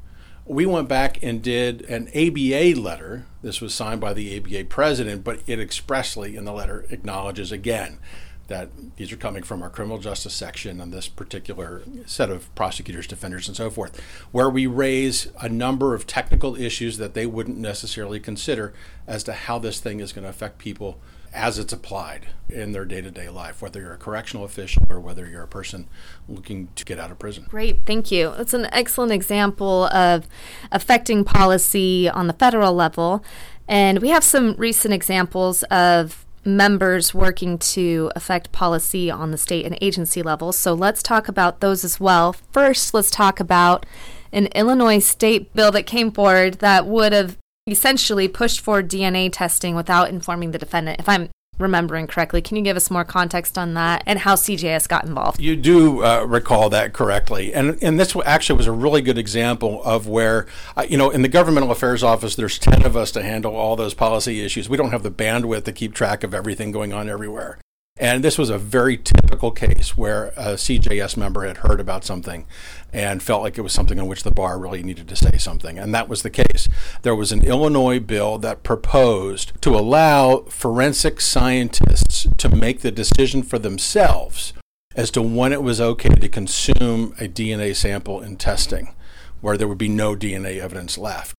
we 0.45 0.65
went 0.65 0.89
back 0.89 1.21
and 1.25 1.43
did 1.43 1.83
an 1.91 2.07
ABA 2.15 2.81
letter. 2.81 3.27
This 3.43 3.61
was 3.61 3.75
signed 3.75 4.01
by 4.01 4.13
the 4.13 4.37
ABA 4.37 4.67
president, 4.67 5.25
but 5.25 5.41
it 5.49 5.59
expressly 5.59 6.37
in 6.37 6.45
the 6.45 6.53
letter 6.53 6.87
acknowledges 6.91 7.51
again 7.51 7.99
that 8.49 8.69
these 8.97 9.13
are 9.13 9.17
coming 9.17 9.43
from 9.43 9.63
our 9.63 9.71
criminal 9.71 9.99
justice 9.99 10.35
section 10.35 10.81
on 10.81 10.91
this 10.91 11.09
particular 11.09 11.83
set 12.07 12.31
of 12.31 12.55
prosecutors, 12.55 13.07
defenders, 13.07 13.49
and 13.49 13.57
so 13.57 13.71
forth, 13.71 14.01
where 14.33 14.49
we 14.49 14.67
raise 14.67 15.29
a 15.41 15.49
number 15.49 15.95
of 15.95 16.07
technical 16.07 16.55
issues 16.57 16.99
that 16.99 17.15
they 17.15 17.27
wouldn't 17.27 17.59
necessarily 17.59 18.21
consider 18.21 18.73
as 19.07 19.25
to 19.25 19.33
how 19.33 19.59
this 19.59 19.81
thing 19.81 20.01
is 20.01 20.13
going 20.13 20.23
to 20.23 20.31
affect 20.31 20.59
people 20.59 20.99
as 21.33 21.59
it's 21.59 21.73
applied 21.73 22.29
in 22.49 22.73
their 22.73 22.85
day 22.85 23.01
to 23.01 23.11
day 23.11 23.29
life, 23.29 23.61
whether 23.61 23.81
you're 23.81 23.93
a 23.93 23.99
correctional 23.99 24.45
official 24.45 24.83
or 24.89 24.99
whether 24.99 25.29
you're 25.29 25.43
a 25.43 25.49
person 25.49 25.87
looking 26.29 26.69
to 26.75 26.85
get 26.85 26.99
out 26.99 27.11
of 27.11 27.19
prison. 27.19 27.45
Great, 27.49 27.81
thank 27.85 28.11
you. 28.11 28.33
That's 28.37 28.55
an 28.55 28.69
excellent 28.73 29.13
example 29.13 29.85
of 29.87 30.27
affecting 30.73 31.25
policy 31.25 32.09
on 32.09 32.27
the 32.27 32.33
federal 32.33 32.73
level. 32.73 33.23
And 33.69 34.01
we 34.01 34.09
have 34.11 34.25
some 34.25 34.55
recent 34.57 34.95
examples 34.95 35.63
of 35.65 36.26
members 36.47 37.13
working 37.13 37.59
to 37.59 38.11
affect 38.15 38.53
policy 38.53 39.11
on 39.11 39.31
the 39.31 39.39
state 39.39 39.67
and 39.67 39.77
agency 39.81 40.23
level. 40.23 40.53
So 40.53 40.73
let's 40.73 41.03
talk 41.03 41.29
about 41.29 41.61
those 41.61 41.85
as 41.85 41.99
well. 41.99 42.33
First, 42.53 42.95
let's 42.95 43.11
talk 43.11 43.41
about 43.41 43.85
an 44.33 44.47
Illinois 44.55 45.01
state 45.01 45.53
bill 45.55 45.73
that 45.73 45.87
came 45.87 46.13
forward 46.13 46.55
that 46.61 46.87
would 46.87 47.13
have 47.13 47.37
essentially 47.67 48.29
pushed 48.29 48.61
for 48.61 48.83
DNA 48.83 49.29
testing 49.33 49.75
without 49.75 50.09
informing 50.09 50.53
the 50.53 50.59
defendant. 50.59 51.01
If 51.01 51.09
I'm 51.09 51.31
remembering 51.59 52.07
correctly, 52.07 52.43
can 52.43 52.57
you 52.57 52.63
give 52.63 52.77
us 52.77 52.91
more 52.91 53.05
context 53.05 53.57
on 53.59 53.75
that 53.75 54.03
and 54.07 54.21
how 54.21 54.35
CJS 54.35 54.89
got 54.89 55.05
involved? 55.05 55.41
You 55.41 55.57
do 55.57 56.05
uh, 56.05 56.25
recall 56.25 56.71
that 56.71 56.93
correctly, 56.93 57.53
and 57.55 57.79
and 57.83 57.99
this 57.99 58.17
actually 58.25 58.57
was 58.57 58.67
a 58.67 58.73
really 58.73 59.03
good 59.03 59.19
example 59.19 59.83
of 59.85 60.07
where 60.07 60.47
uh, 60.77 60.87
you 60.89 60.97
know 60.97 61.11
in 61.11 61.23
the 61.23 61.29
governmental 61.29 61.71
affairs 61.71 62.03
office 62.03 62.35
there's 62.37 62.59
ten 62.59 62.85
of 62.85 62.97
us 62.97 63.11
to 63.13 63.23
handle 63.23 63.57
all 63.57 63.77
those 63.77 63.95
policy 63.95 64.45
issues. 64.45 64.69
We 64.69 64.77
don't 64.77 64.91
have 64.91 65.03
the 65.03 65.11
bandwidth 65.11 65.65
to 65.65 65.73
keep 65.73 65.95
track 65.95 66.25
of 66.25 66.35
everything 66.35 66.73
going 66.73 66.93
on 66.93 67.09
everywhere. 67.09 67.59
And 67.99 68.23
this 68.23 68.37
was 68.37 68.51
a 68.51 68.59
very 68.59 68.99
typical 68.99 69.51
case 69.51 69.97
where 69.97 70.27
a 70.37 70.55
CJS 70.55 71.17
member 71.17 71.47
had 71.47 71.59
heard 71.59 71.81
about 71.81 72.05
something 72.05 72.47
and 72.93 73.23
felt 73.23 73.43
like 73.43 73.57
it 73.57 73.63
was 73.63 73.73
something 73.73 73.99
on 73.99 74.07
which 74.07 74.23
the 74.23 74.31
bar 74.31 74.59
really 74.59 74.83
needed 74.83 75.09
to 75.09 75.17
say 75.17 75.39
something. 75.39 75.79
And 75.79 75.95
that 75.95 76.09
was 76.09 76.23
the 76.23 76.29
case. 76.29 76.69
There 77.03 77.17
was 77.17 77.33
an 77.33 77.43
Illinois 77.43 77.99
bill 77.99 78.37
that 78.39 78.63
proposed 78.63 79.53
to 79.63 79.75
allow 79.75 80.41
forensic 80.49 81.23
scientists 81.23 82.29
to 82.37 82.55
make 82.55 82.81
the 82.81 82.91
decision 82.91 83.43
for 83.43 83.59
themselves 83.59 84.53
as 84.95 85.11
to 85.13 85.23
when 85.23 85.53
it 85.53 85.63
was 85.63 85.81
okay 85.81 86.15
to 86.15 86.29
consume 86.29 87.15
a 87.19 87.29
DNA 87.29 87.75
sample 87.75 88.21
in 88.21 88.37
testing, 88.37 88.95
where 89.41 89.57
there 89.57 89.69
would 89.69 89.79
be 89.79 89.89
no 89.89 90.15
DNA 90.15 90.59
evidence 90.61 90.99
left. 90.99 91.36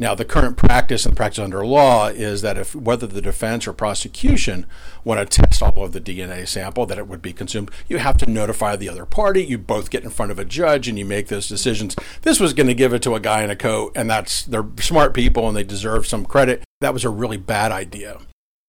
Now, 0.00 0.14
the 0.14 0.24
current 0.24 0.56
practice 0.56 1.04
and 1.04 1.14
practice 1.14 1.44
under 1.44 1.64
law 1.64 2.08
is 2.08 2.40
that 2.40 2.56
if 2.56 2.74
whether 2.74 3.06
the 3.06 3.20
defense 3.20 3.68
or 3.68 3.74
prosecution 3.74 4.64
want 5.04 5.20
to 5.20 5.42
test 5.42 5.62
all 5.62 5.84
of 5.84 5.92
the 5.92 6.00
DNA 6.00 6.48
sample 6.48 6.86
that 6.86 6.96
it 6.96 7.06
would 7.06 7.20
be 7.20 7.34
consumed, 7.34 7.70
you 7.86 7.98
have 7.98 8.16
to 8.16 8.30
notify 8.30 8.76
the 8.76 8.88
other 8.88 9.04
party. 9.04 9.44
You 9.44 9.58
both 9.58 9.90
get 9.90 10.02
in 10.02 10.08
front 10.08 10.32
of 10.32 10.38
a 10.38 10.44
judge 10.46 10.88
and 10.88 10.98
you 10.98 11.04
make 11.04 11.28
those 11.28 11.48
decisions. 11.48 11.96
This 12.22 12.40
was 12.40 12.54
going 12.54 12.68
to 12.68 12.74
give 12.74 12.94
it 12.94 13.02
to 13.02 13.14
a 13.14 13.20
guy 13.20 13.42
in 13.42 13.50
a 13.50 13.56
coat, 13.56 13.92
and 13.94 14.08
that's 14.08 14.42
they're 14.42 14.64
smart 14.78 15.12
people 15.12 15.46
and 15.46 15.54
they 15.54 15.64
deserve 15.64 16.06
some 16.06 16.24
credit. 16.24 16.64
That 16.80 16.94
was 16.94 17.04
a 17.04 17.10
really 17.10 17.36
bad 17.36 17.70
idea. 17.70 18.20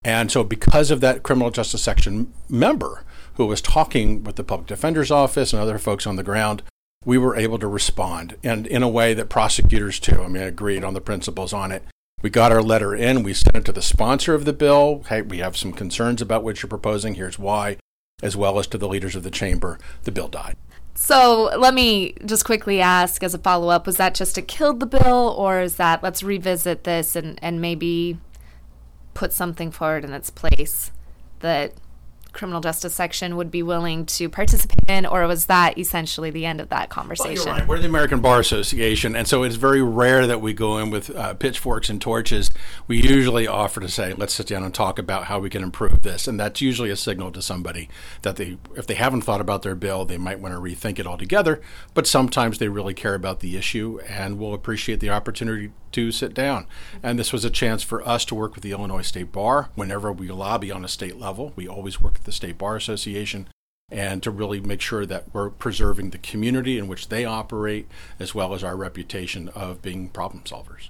And 0.04 0.30
so, 0.30 0.44
because 0.44 0.90
of 0.90 1.00
that 1.00 1.22
criminal 1.22 1.50
justice 1.50 1.82
section 1.82 2.30
member 2.50 3.04
who 3.36 3.46
was 3.46 3.62
talking 3.62 4.22
with 4.22 4.36
the 4.36 4.44
public 4.44 4.66
defender's 4.66 5.10
office 5.10 5.54
and 5.54 5.62
other 5.62 5.78
folks 5.78 6.06
on 6.06 6.16
the 6.16 6.22
ground, 6.22 6.62
we 7.04 7.18
were 7.18 7.36
able 7.36 7.58
to 7.58 7.66
respond 7.66 8.36
and 8.42 8.66
in 8.66 8.82
a 8.82 8.88
way 8.88 9.14
that 9.14 9.28
prosecutors 9.28 9.98
too. 9.98 10.22
I 10.22 10.28
mean, 10.28 10.42
agreed 10.42 10.84
on 10.84 10.94
the 10.94 11.00
principles 11.00 11.52
on 11.52 11.72
it. 11.72 11.82
We 12.22 12.30
got 12.30 12.52
our 12.52 12.62
letter 12.62 12.94
in, 12.94 13.24
we 13.24 13.34
sent 13.34 13.56
it 13.56 13.64
to 13.64 13.72
the 13.72 13.82
sponsor 13.82 14.34
of 14.34 14.44
the 14.44 14.52
bill. 14.52 15.04
Hey, 15.08 15.22
we 15.22 15.38
have 15.38 15.56
some 15.56 15.72
concerns 15.72 16.22
about 16.22 16.44
what 16.44 16.62
you're 16.62 16.68
proposing. 16.68 17.14
Here's 17.14 17.38
why, 17.38 17.78
as 18.22 18.36
well 18.36 18.60
as 18.60 18.68
to 18.68 18.78
the 18.78 18.88
leaders 18.88 19.16
of 19.16 19.24
the 19.24 19.30
chamber. 19.30 19.78
The 20.04 20.12
bill 20.12 20.28
died. 20.28 20.56
So 20.94 21.50
let 21.58 21.74
me 21.74 22.14
just 22.24 22.44
quickly 22.44 22.80
ask 22.80 23.24
as 23.24 23.34
a 23.34 23.38
follow 23.38 23.70
up 23.70 23.86
was 23.86 23.96
that 23.96 24.14
just 24.14 24.36
to 24.36 24.42
kill 24.42 24.74
the 24.74 24.86
bill, 24.86 25.34
or 25.36 25.60
is 25.60 25.76
that 25.76 26.02
let's 26.02 26.22
revisit 26.22 26.84
this 26.84 27.16
and, 27.16 27.38
and 27.42 27.60
maybe 27.60 28.18
put 29.14 29.32
something 29.32 29.70
forward 29.70 30.04
in 30.04 30.12
its 30.12 30.30
place 30.30 30.92
that 31.40 31.72
criminal 32.32 32.60
justice 32.60 32.94
section 32.94 33.36
would 33.36 33.50
be 33.50 33.62
willing 33.62 34.06
to 34.06 34.28
participate 34.28 34.88
in, 34.88 35.06
or 35.06 35.26
was 35.26 35.46
that 35.46 35.78
essentially 35.78 36.30
the 36.30 36.46
end 36.46 36.60
of 36.60 36.68
that 36.70 36.90
conversation? 36.90 37.46
Well, 37.46 37.58
right. 37.58 37.68
We're 37.68 37.78
the 37.78 37.86
American 37.86 38.20
Bar 38.20 38.40
Association, 38.40 39.14
and 39.14 39.28
so 39.28 39.42
it's 39.42 39.56
very 39.56 39.82
rare 39.82 40.26
that 40.26 40.40
we 40.40 40.52
go 40.52 40.78
in 40.78 40.90
with 40.90 41.14
uh, 41.14 41.34
pitchforks 41.34 41.88
and 41.88 42.00
torches. 42.00 42.50
We 42.86 43.00
usually 43.00 43.46
offer 43.46 43.80
to 43.80 43.88
say, 43.88 44.14
"Let's 44.14 44.34
sit 44.34 44.46
down 44.46 44.64
and 44.64 44.74
talk 44.74 44.98
about 44.98 45.24
how 45.24 45.38
we 45.38 45.50
can 45.50 45.62
improve 45.62 46.02
this," 46.02 46.26
and 46.26 46.38
that's 46.38 46.60
usually 46.60 46.90
a 46.90 46.96
signal 46.96 47.32
to 47.32 47.42
somebody 47.42 47.88
that 48.22 48.36
they, 48.36 48.58
if 48.76 48.86
they 48.86 48.94
haven't 48.94 49.22
thought 49.22 49.40
about 49.40 49.62
their 49.62 49.74
bill, 49.74 50.04
they 50.04 50.18
might 50.18 50.40
want 50.40 50.54
to 50.54 50.60
rethink 50.60 50.98
it 50.98 51.06
altogether. 51.06 51.60
But 51.94 52.06
sometimes 52.06 52.58
they 52.58 52.68
really 52.68 52.94
care 52.94 53.14
about 53.14 53.40
the 53.40 53.56
issue 53.56 54.00
and 54.08 54.38
will 54.38 54.54
appreciate 54.54 55.00
the 55.00 55.10
opportunity 55.10 55.72
to 55.92 56.10
sit 56.10 56.34
down. 56.34 56.66
And 57.02 57.18
this 57.18 57.32
was 57.32 57.44
a 57.44 57.50
chance 57.50 57.82
for 57.82 58.06
us 58.06 58.24
to 58.26 58.34
work 58.34 58.54
with 58.54 58.64
the 58.64 58.72
Illinois 58.72 59.02
State 59.02 59.30
Bar. 59.30 59.70
Whenever 59.74 60.10
we 60.10 60.28
lobby 60.28 60.70
on 60.70 60.84
a 60.84 60.88
state 60.88 61.18
level, 61.18 61.52
we 61.54 61.68
always 61.68 62.00
work 62.00 62.21
the 62.24 62.32
State 62.32 62.58
Bar 62.58 62.76
Association 62.76 63.48
and 63.90 64.22
to 64.22 64.30
really 64.30 64.58
make 64.58 64.80
sure 64.80 65.04
that 65.04 65.24
we're 65.34 65.50
preserving 65.50 66.10
the 66.10 66.18
community 66.18 66.78
in 66.78 66.88
which 66.88 67.08
they 67.08 67.26
operate 67.26 67.86
as 68.18 68.34
well 68.34 68.54
as 68.54 68.64
our 68.64 68.74
reputation 68.74 69.48
of 69.50 69.82
being 69.82 70.08
problem 70.08 70.42
solvers. 70.44 70.88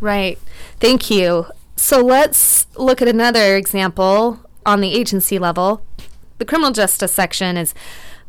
Right. 0.00 0.38
Thank 0.78 1.10
you. 1.10 1.46
So 1.76 2.04
let's 2.04 2.66
look 2.76 3.00
at 3.00 3.08
another 3.08 3.56
example 3.56 4.40
on 4.66 4.80
the 4.80 4.92
agency 4.92 5.38
level. 5.38 5.84
The 6.38 6.44
criminal 6.44 6.72
justice 6.72 7.12
section 7.12 7.56
is 7.56 7.74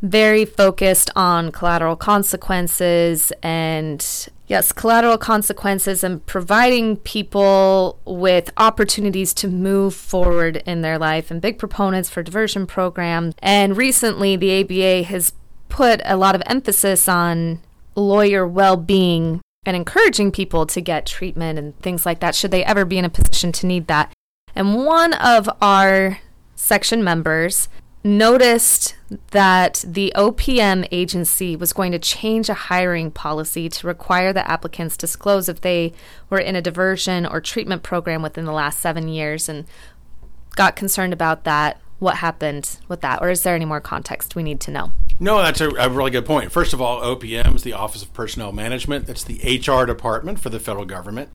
very 0.01 0.45
focused 0.45 1.09
on 1.15 1.51
collateral 1.51 1.95
consequences 1.95 3.33
and 3.41 4.27
yes, 4.47 4.71
collateral 4.71 5.17
consequences 5.17 6.03
and 6.03 6.25
providing 6.25 6.97
people 6.97 7.99
with 8.05 8.51
opportunities 8.57 9.33
to 9.35 9.47
move 9.47 9.95
forward 9.95 10.57
in 10.65 10.81
their 10.81 10.97
life 10.97 11.31
and 11.31 11.41
big 11.41 11.57
proponents 11.57 12.09
for 12.09 12.23
diversion 12.23 12.67
programs. 12.67 13.35
And 13.39 13.77
recently, 13.77 14.35
the 14.35 14.61
ABA 14.61 15.03
has 15.07 15.33
put 15.69 16.01
a 16.05 16.17
lot 16.17 16.35
of 16.35 16.43
emphasis 16.45 17.07
on 17.07 17.61
lawyer 17.95 18.47
well 18.47 18.77
being 18.77 19.41
and 19.65 19.75
encouraging 19.75 20.31
people 20.31 20.65
to 20.65 20.81
get 20.81 21.05
treatment 21.05 21.57
and 21.57 21.77
things 21.79 22.05
like 22.05 22.19
that, 22.19 22.35
should 22.35 22.51
they 22.51 22.65
ever 22.65 22.85
be 22.85 22.97
in 22.97 23.05
a 23.05 23.09
position 23.09 23.51
to 23.53 23.65
need 23.65 23.87
that. 23.87 24.11
And 24.55 24.75
one 24.85 25.13
of 25.13 25.49
our 25.61 26.19
section 26.55 27.03
members 27.03 27.69
noticed 28.03 28.95
that 29.31 29.83
the 29.87 30.11
OPM 30.15 30.87
agency 30.91 31.55
was 31.55 31.73
going 31.73 31.91
to 31.91 31.99
change 31.99 32.49
a 32.49 32.53
hiring 32.53 33.11
policy 33.11 33.69
to 33.69 33.87
require 33.87 34.33
the 34.33 34.49
applicants 34.49 34.97
disclose 34.97 35.47
if 35.47 35.61
they 35.61 35.93
were 36.29 36.39
in 36.39 36.55
a 36.55 36.61
diversion 36.61 37.25
or 37.25 37.39
treatment 37.39 37.83
program 37.83 38.21
within 38.21 38.45
the 38.45 38.51
last 38.51 38.79
seven 38.79 39.07
years 39.07 39.47
and 39.47 39.65
got 40.55 40.75
concerned 40.75 41.13
about 41.13 41.43
that. 41.43 41.79
What 41.99 42.17
happened 42.17 42.79
with 42.89 43.01
that? 43.01 43.21
Or 43.21 43.29
is 43.29 43.43
there 43.43 43.55
any 43.55 43.65
more 43.65 43.79
context 43.79 44.35
we 44.35 44.43
need 44.43 44.59
to 44.61 44.71
know? 44.71 44.91
No, 45.19 45.41
that's 45.41 45.61
a, 45.61 45.69
a 45.69 45.89
really 45.89 46.11
good 46.11 46.25
point. 46.25 46.51
First 46.51 46.73
of 46.73 46.81
all, 46.81 47.01
OPM 47.01 47.55
is 47.55 47.63
the 47.63 47.73
Office 47.73 48.01
of 48.01 48.13
Personnel 48.13 48.51
Management. 48.51 49.05
that's 49.05 49.23
the 49.23 49.39
HR 49.57 49.85
department 49.85 50.39
for 50.39 50.49
the 50.49 50.59
federal 50.59 50.85
government. 50.85 51.29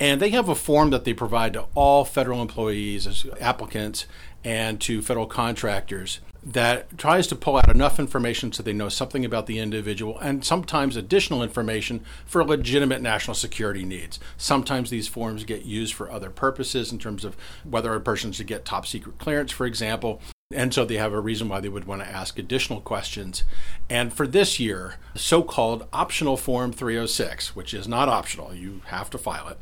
And 0.00 0.20
they 0.20 0.30
have 0.30 0.48
a 0.48 0.54
form 0.54 0.90
that 0.90 1.04
they 1.04 1.14
provide 1.14 1.52
to 1.52 1.66
all 1.74 2.04
federal 2.04 2.40
employees 2.40 3.06
as 3.06 3.26
applicants 3.40 4.06
and 4.44 4.80
to 4.82 5.02
federal 5.02 5.26
contractors 5.26 6.20
that 6.46 6.98
tries 6.98 7.26
to 7.26 7.34
pull 7.34 7.56
out 7.56 7.70
enough 7.70 7.98
information 7.98 8.52
so 8.52 8.62
they 8.62 8.72
know 8.72 8.90
something 8.90 9.24
about 9.24 9.46
the 9.46 9.58
individual 9.58 10.18
and 10.18 10.44
sometimes 10.44 10.94
additional 10.94 11.42
information 11.42 12.04
for 12.26 12.44
legitimate 12.44 13.00
national 13.00 13.34
security 13.34 13.84
needs. 13.84 14.20
Sometimes 14.36 14.90
these 14.90 15.08
forms 15.08 15.44
get 15.44 15.64
used 15.64 15.94
for 15.94 16.10
other 16.10 16.28
purposes 16.28 16.92
in 16.92 16.98
terms 16.98 17.24
of 17.24 17.36
whether 17.64 17.94
a 17.94 18.00
person 18.00 18.30
should 18.30 18.46
get 18.46 18.64
top 18.64 18.86
secret 18.86 19.18
clearance, 19.18 19.52
for 19.52 19.64
example. 19.64 20.20
And 20.52 20.74
so 20.74 20.84
they 20.84 20.96
have 20.96 21.14
a 21.14 21.20
reason 21.20 21.48
why 21.48 21.60
they 21.60 21.70
would 21.70 21.86
want 21.86 22.02
to 22.02 22.08
ask 22.08 22.38
additional 22.38 22.82
questions. 22.82 23.44
And 23.88 24.12
for 24.12 24.26
this 24.26 24.60
year, 24.60 24.96
so 25.14 25.42
called 25.42 25.88
optional 25.92 26.36
Form 26.36 26.72
306, 26.72 27.56
which 27.56 27.72
is 27.72 27.88
not 27.88 28.10
optional, 28.10 28.54
you 28.54 28.82
have 28.86 29.08
to 29.10 29.18
file 29.18 29.48
it, 29.48 29.58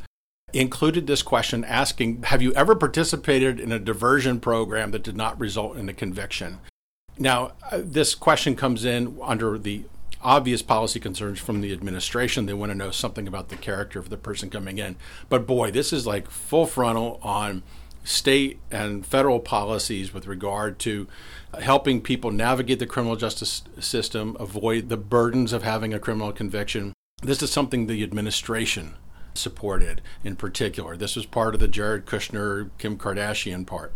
included 0.53 1.07
this 1.07 1.23
question 1.23 1.65
asking 1.65 2.25
Have 2.25 2.43
you 2.43 2.53
ever 2.55 2.75
participated 2.75 3.61
in 3.61 3.73
a 3.73 3.79
diversion 3.79 4.41
program 4.41 4.91
that 4.91 5.03
did 5.03 5.17
not 5.17 5.39
result 5.41 5.77
in 5.77 5.89
a 5.89 5.95
conviction? 5.95 6.59
Now, 7.19 7.53
uh, 7.71 7.81
this 7.83 8.15
question 8.15 8.57
comes 8.57 8.85
in 8.85 9.19
under 9.23 9.59
the 9.59 9.85
obvious 10.23 10.63
policy 10.63 11.01
concerns 11.01 11.41
from 11.41 11.61
the 11.61 11.73
administration. 11.73 12.47
They 12.47 12.55
want 12.55 12.71
to 12.73 12.79
know 12.79 12.91
something 12.91 13.27
about 13.27 13.49
the 13.49 13.57
character 13.57 13.99
of 13.99 14.09
the 14.09 14.17
person 14.17 14.51
coming 14.51 14.79
in. 14.79 14.97
But 15.29 15.47
boy, 15.47 15.71
this 15.71 15.93
is 15.93 16.07
like 16.07 16.31
full 16.31 16.67
frontal 16.67 17.19
on 17.23 17.63
state 18.05 18.59
and 18.71 19.05
federal 19.05 19.41
policies 19.41 20.13
with 20.13 20.27
regard 20.27 20.79
to 20.81 21.07
helping 21.61 22.01
people 22.01 22.31
navigate 22.31 22.79
the 22.79 22.87
criminal 22.87 23.17
justice 23.17 23.63
system, 23.79 24.37
avoid 24.41 24.89
the 24.89 24.97
burdens 24.97 25.53
of 25.53 25.63
having 25.63 25.93
a 25.93 25.99
criminal 25.99 26.33
conviction. 26.33 26.93
This 27.21 27.43
is 27.43 27.53
something 27.53 27.87
the 27.87 28.03
administration 28.03 28.95
supported 29.35 30.01
in 30.25 30.37
particular. 30.37 30.97
This 30.97 31.17
was 31.17 31.27
part 31.27 31.55
of 31.55 31.61
the 31.61 31.69
Jared 31.69 32.07
Kushner, 32.07 32.71
Kim 32.79 32.97
Kardashian 32.97 33.67
part. 33.67 33.93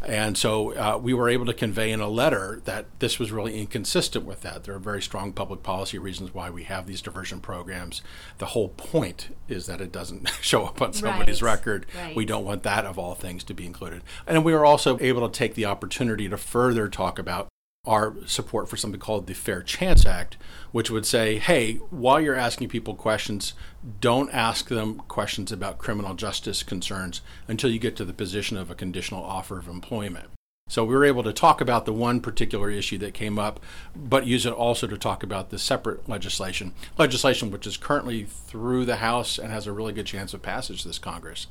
And 0.00 0.38
so 0.38 0.74
uh, 0.74 0.96
we 0.96 1.12
were 1.12 1.28
able 1.28 1.46
to 1.46 1.52
convey 1.52 1.90
in 1.90 2.00
a 2.00 2.08
letter 2.08 2.60
that 2.66 2.86
this 3.00 3.18
was 3.18 3.32
really 3.32 3.58
inconsistent 3.58 4.24
with 4.24 4.42
that. 4.42 4.62
There 4.62 4.74
are 4.74 4.78
very 4.78 5.02
strong 5.02 5.32
public 5.32 5.64
policy 5.64 5.98
reasons 5.98 6.32
why 6.32 6.50
we 6.50 6.64
have 6.64 6.86
these 6.86 7.02
diversion 7.02 7.40
programs. 7.40 8.00
The 8.38 8.46
whole 8.46 8.68
point 8.68 9.34
is 9.48 9.66
that 9.66 9.80
it 9.80 9.90
doesn't 9.90 10.28
show 10.40 10.66
up 10.66 10.80
on 10.80 10.92
somebody's 10.92 11.42
right. 11.42 11.50
record. 11.50 11.86
Right. 11.96 12.14
We 12.14 12.24
don't 12.24 12.44
want 12.44 12.62
that, 12.62 12.86
of 12.86 12.96
all 12.98 13.14
things, 13.14 13.42
to 13.44 13.54
be 13.54 13.66
included. 13.66 14.02
And 14.26 14.44
we 14.44 14.52
were 14.52 14.64
also 14.64 14.98
able 15.00 15.28
to 15.28 15.36
take 15.36 15.54
the 15.54 15.64
opportunity 15.64 16.28
to 16.28 16.36
further 16.36 16.88
talk 16.88 17.18
about 17.18 17.48
our 17.88 18.14
support 18.26 18.68
for 18.68 18.76
something 18.76 19.00
called 19.00 19.26
the 19.26 19.34
Fair 19.34 19.62
Chance 19.62 20.04
Act, 20.04 20.36
which 20.70 20.90
would 20.90 21.06
say, 21.06 21.38
hey, 21.38 21.74
while 21.90 22.20
you're 22.20 22.34
asking 22.34 22.68
people 22.68 22.94
questions, 22.94 23.54
don't 24.00 24.30
ask 24.30 24.68
them 24.68 24.98
questions 25.08 25.50
about 25.50 25.78
criminal 25.78 26.14
justice 26.14 26.62
concerns 26.62 27.22
until 27.48 27.70
you 27.70 27.78
get 27.78 27.96
to 27.96 28.04
the 28.04 28.12
position 28.12 28.56
of 28.56 28.70
a 28.70 28.74
conditional 28.74 29.24
offer 29.24 29.58
of 29.58 29.68
employment. 29.68 30.28
So 30.68 30.84
we 30.84 30.94
were 30.94 31.06
able 31.06 31.22
to 31.22 31.32
talk 31.32 31.62
about 31.62 31.86
the 31.86 31.94
one 31.94 32.20
particular 32.20 32.70
issue 32.70 32.98
that 32.98 33.14
came 33.14 33.38
up, 33.38 33.58
but 33.96 34.26
use 34.26 34.44
it 34.44 34.52
also 34.52 34.86
to 34.86 34.98
talk 34.98 35.22
about 35.22 35.48
the 35.48 35.58
separate 35.58 36.06
legislation, 36.06 36.74
legislation 36.98 37.50
which 37.50 37.66
is 37.66 37.78
currently 37.78 38.24
through 38.24 38.84
the 38.84 38.96
House 38.96 39.38
and 39.38 39.50
has 39.50 39.66
a 39.66 39.72
really 39.72 39.94
good 39.94 40.04
chance 40.04 40.34
of 40.34 40.42
passage 40.42 40.84
this 40.84 40.98
Congress. 40.98 41.46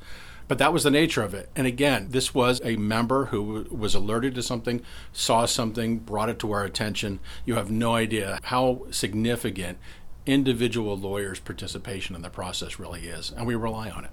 But 0.47 0.59
that 0.59 0.71
was 0.71 0.83
the 0.83 0.91
nature 0.91 1.23
of 1.23 1.33
it. 1.33 1.49
And 1.55 1.67
again, 1.67 2.07
this 2.11 2.33
was 2.33 2.61
a 2.63 2.77
member 2.77 3.25
who 3.25 3.67
was 3.69 3.93
alerted 3.95 4.35
to 4.35 4.41
something, 4.41 4.81
saw 5.11 5.45
something, 5.45 5.99
brought 5.99 6.29
it 6.29 6.39
to 6.39 6.51
our 6.51 6.63
attention. 6.63 7.19
You 7.45 7.55
have 7.55 7.69
no 7.69 7.95
idea 7.95 8.39
how 8.43 8.83
significant 8.89 9.77
individual 10.25 10.97
lawyers' 10.97 11.39
participation 11.39 12.15
in 12.15 12.21
the 12.21 12.29
process 12.29 12.79
really 12.79 13.01
is, 13.07 13.31
and 13.35 13.45
we 13.45 13.55
rely 13.55 13.89
on 13.89 14.05
it. 14.05 14.11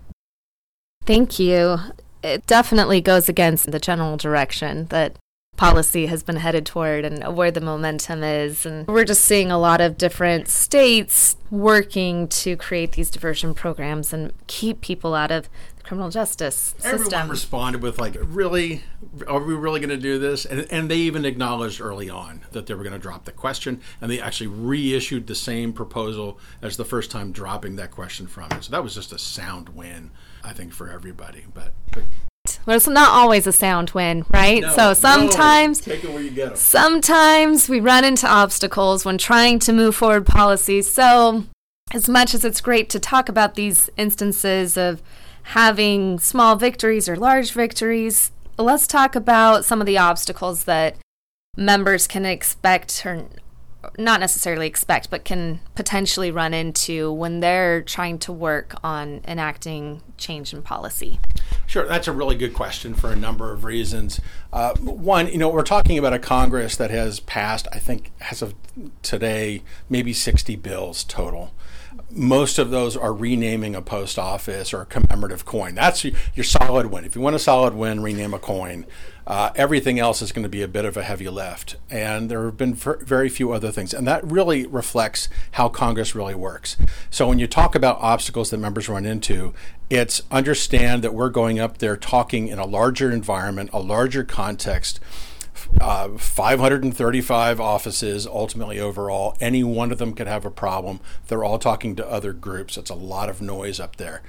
Thank 1.04 1.38
you. 1.38 1.78
It 2.22 2.46
definitely 2.46 3.00
goes 3.00 3.28
against 3.28 3.70
the 3.70 3.78
general 3.78 4.16
direction 4.16 4.86
that 4.86 5.18
policy 5.56 6.06
has 6.06 6.23
been 6.23 6.37
headed 6.37 6.66
toward 6.66 7.04
and 7.04 7.37
where 7.37 7.50
the 7.50 7.61
momentum 7.61 8.23
is. 8.23 8.66
And 8.66 8.87
we're 8.87 9.04
just 9.04 9.25
seeing 9.25 9.50
a 9.50 9.58
lot 9.58 9.80
of 9.80 9.96
different 9.96 10.49
states 10.49 11.37
working 11.50 12.28
to 12.28 12.56
create 12.56 12.92
these 12.92 13.11
diversion 13.11 13.54
programs 13.54 14.12
and 14.12 14.32
keep 14.46 14.80
people 14.80 15.14
out 15.14 15.30
of 15.30 15.49
the 15.76 15.82
criminal 15.82 16.11
justice 16.11 16.75
Everyone 16.82 16.99
system. 17.04 17.30
responded 17.30 17.82
with 17.82 17.99
like, 17.99 18.16
"Really? 18.20 18.82
Are 19.28 19.40
we 19.40 19.54
really 19.54 19.80
going 19.80 19.90
to 19.90 19.96
do 19.96 20.18
this?" 20.18 20.44
And, 20.44 20.66
and 20.70 20.90
they 20.90 20.96
even 20.96 21.25
acknowledged 21.25 21.80
early 21.80 22.11
on 22.11 22.42
that 22.52 22.66
they 22.66 22.75
were 22.75 22.82
going 22.82 22.94
to 22.94 22.99
drop 22.99 23.25
the 23.25 23.32
question, 23.32 23.80
and 24.00 24.11
they 24.11 24.20
actually 24.20 24.49
reissued 24.49 25.26
the 25.26 25.34
same 25.34 25.73
proposal 25.73 26.38
as 26.61 26.76
the 26.76 26.84
first 26.84 27.11
time 27.11 27.30
dropping 27.30 27.76
that 27.76 27.90
question 27.90 28.26
from 28.26 28.50
it. 28.52 28.64
So 28.64 28.73
that 28.73 28.82
was 28.82 28.94
just 28.94 29.12
a 29.12 29.18
sound 29.18 29.68
win, 29.70 30.11
I 30.42 30.52
think, 30.52 30.73
for 30.73 30.90
everybody. 30.90 31.44
But, 31.52 31.73
but 31.92 32.02
Well, 32.66 32.76
it's 32.76 32.88
not 32.88 33.10
always 33.10 33.46
a 33.46 33.52
sound 33.52 33.90
win, 33.90 34.24
right? 34.30 34.62
no, 34.62 34.74
so 34.74 34.94
sometimes. 34.94 35.86
no, 35.86 35.94
take 35.94 36.04
it 36.04 36.10
where 36.10 36.22
you 36.22 36.30
get 36.30 36.50
'em. 36.50 36.56
Sometimes 36.56 37.68
we 37.68 37.80
run 37.80 38.04
into 38.04 38.26
obstacles 38.26 39.04
when 39.04 39.18
trying 39.18 39.58
to 39.60 39.72
move 39.72 39.94
forward 39.94 40.26
policies. 40.26 40.90
So, 40.90 41.44
as 41.92 42.08
much 42.08 42.34
as 42.34 42.44
it's 42.44 42.60
great 42.60 42.88
to 42.90 43.00
talk 43.00 43.28
about 43.28 43.54
these 43.54 43.90
instances 43.96 44.76
of 44.76 45.02
having 45.48 46.18
small 46.18 46.56
victories 46.56 47.08
or 47.08 47.16
large 47.16 47.52
victories, 47.52 48.30
let's 48.58 48.86
talk 48.86 49.14
about 49.14 49.64
some 49.64 49.80
of 49.80 49.86
the 49.86 49.98
obstacles 49.98 50.64
that 50.64 50.96
members 51.56 52.06
can 52.06 52.24
expect 52.24 53.04
or 53.04 53.24
not 53.98 54.20
necessarily 54.20 54.66
expect, 54.66 55.10
but 55.10 55.24
can 55.24 55.60
potentially 55.74 56.30
run 56.30 56.54
into 56.54 57.12
when 57.12 57.40
they're 57.40 57.82
trying 57.82 58.18
to 58.18 58.32
work 58.32 58.74
on 58.82 59.20
enacting 59.28 60.00
change 60.16 60.54
in 60.54 60.62
policy. 60.62 61.20
Sure, 61.66 61.87
that's 61.87 62.06
a 62.06 62.12
really 62.12 62.37
good 62.37 62.54
question 62.54 62.94
for 62.94 63.11
a 63.11 63.16
number 63.16 63.52
of 63.52 63.64
reasons. 63.64 64.21
Uh, 64.52 64.75
one, 64.76 65.28
you 65.28 65.38
know, 65.38 65.49
we're 65.49 65.62
talking 65.62 65.99
about 65.99 66.12
a 66.12 66.18
Congress 66.18 66.76
that 66.76 66.90
has 66.90 67.21
passed, 67.21 67.66
I 67.73 67.78
think, 67.78 68.12
as 68.30 68.42
of 68.42 68.54
today, 69.02 69.62
maybe 69.88 70.12
60 70.12 70.56
bills 70.56 71.04
total. 71.04 71.52
Most 72.11 72.58
of 72.58 72.70
those 72.70 72.96
are 72.96 73.12
renaming 73.12 73.75
a 73.75 73.82
post 73.82 74.18
office 74.18 74.73
or 74.73 74.82
a 74.82 74.87
commemorative 74.87 75.44
coin. 75.44 75.75
That's 75.75 76.04
your, 76.04 76.44
solid 76.44 76.87
win. 76.87 77.04
If 77.04 77.16
you 77.16 77.23
want 77.23 77.37
a 77.37 77.40
solid 77.40 77.75
win, 77.75 78.02
rename 78.02 78.34
a 78.34 78.38
coin. 78.38 78.87
Uh, 79.26 79.50
everything 79.56 79.99
else 79.99 80.20
is 80.20 80.32
going 80.32 80.42
to 80.42 80.49
be 80.49 80.62
a 80.62 80.68
bit 80.68 80.84
of 80.84 80.96
a 80.96 81.02
heavy 81.02 81.28
lift. 81.28 81.76
And 81.90 82.30
there 82.30 82.44
have 82.44 82.56
been 82.56 82.75
very 82.75 83.28
few 83.28 83.52
other 83.52 83.70
things. 83.70 83.94
And 83.94 84.06
that 84.06 84.25
really 84.25 84.66
reflects 84.66 85.28
how 85.52 85.68
Congress 85.68 86.14
really 86.14 86.34
works. 86.34 86.76
So 87.11 87.26
when 87.26 87.38
you 87.38 87.46
talk 87.46 87.75
about 87.75 87.99
obstacles 88.00 88.50
that 88.50 88.58
members 88.58 88.88
run 88.88 89.06
into, 89.06 89.54
it's 89.88 90.23
understand 90.30 91.02
that 91.02 91.14
we're 91.14 91.30
going 91.30 91.58
up 91.58 91.78
there 91.78 91.96
talking 91.96 92.49
in 92.49 92.58
a 92.58 92.66
larger 92.66 93.11
environment, 93.11 93.70
a 93.73 93.80
larger 93.80 94.25
context. 94.25 95.00
Uh, 95.80 96.16
535 96.18 97.61
offices 97.61 98.26
ultimately 98.26 98.80
overall. 98.80 99.37
Any 99.40 99.62
one 99.64 99.92
of 99.92 99.99
them 99.99 100.14
could 100.14 100.26
have 100.26 100.44
a 100.44 100.50
problem. 100.50 101.00
They're 101.28 101.44
all 101.44 101.58
talking 101.58 101.96
to 101.96 102.11
other 102.11 102.32
groups. 102.32 102.76
It's 102.76 102.90
a 102.90 102.94
lot 102.94 103.28
of 103.28 103.40
noise 103.40 103.80
up 103.80 103.96
there. 103.96 104.23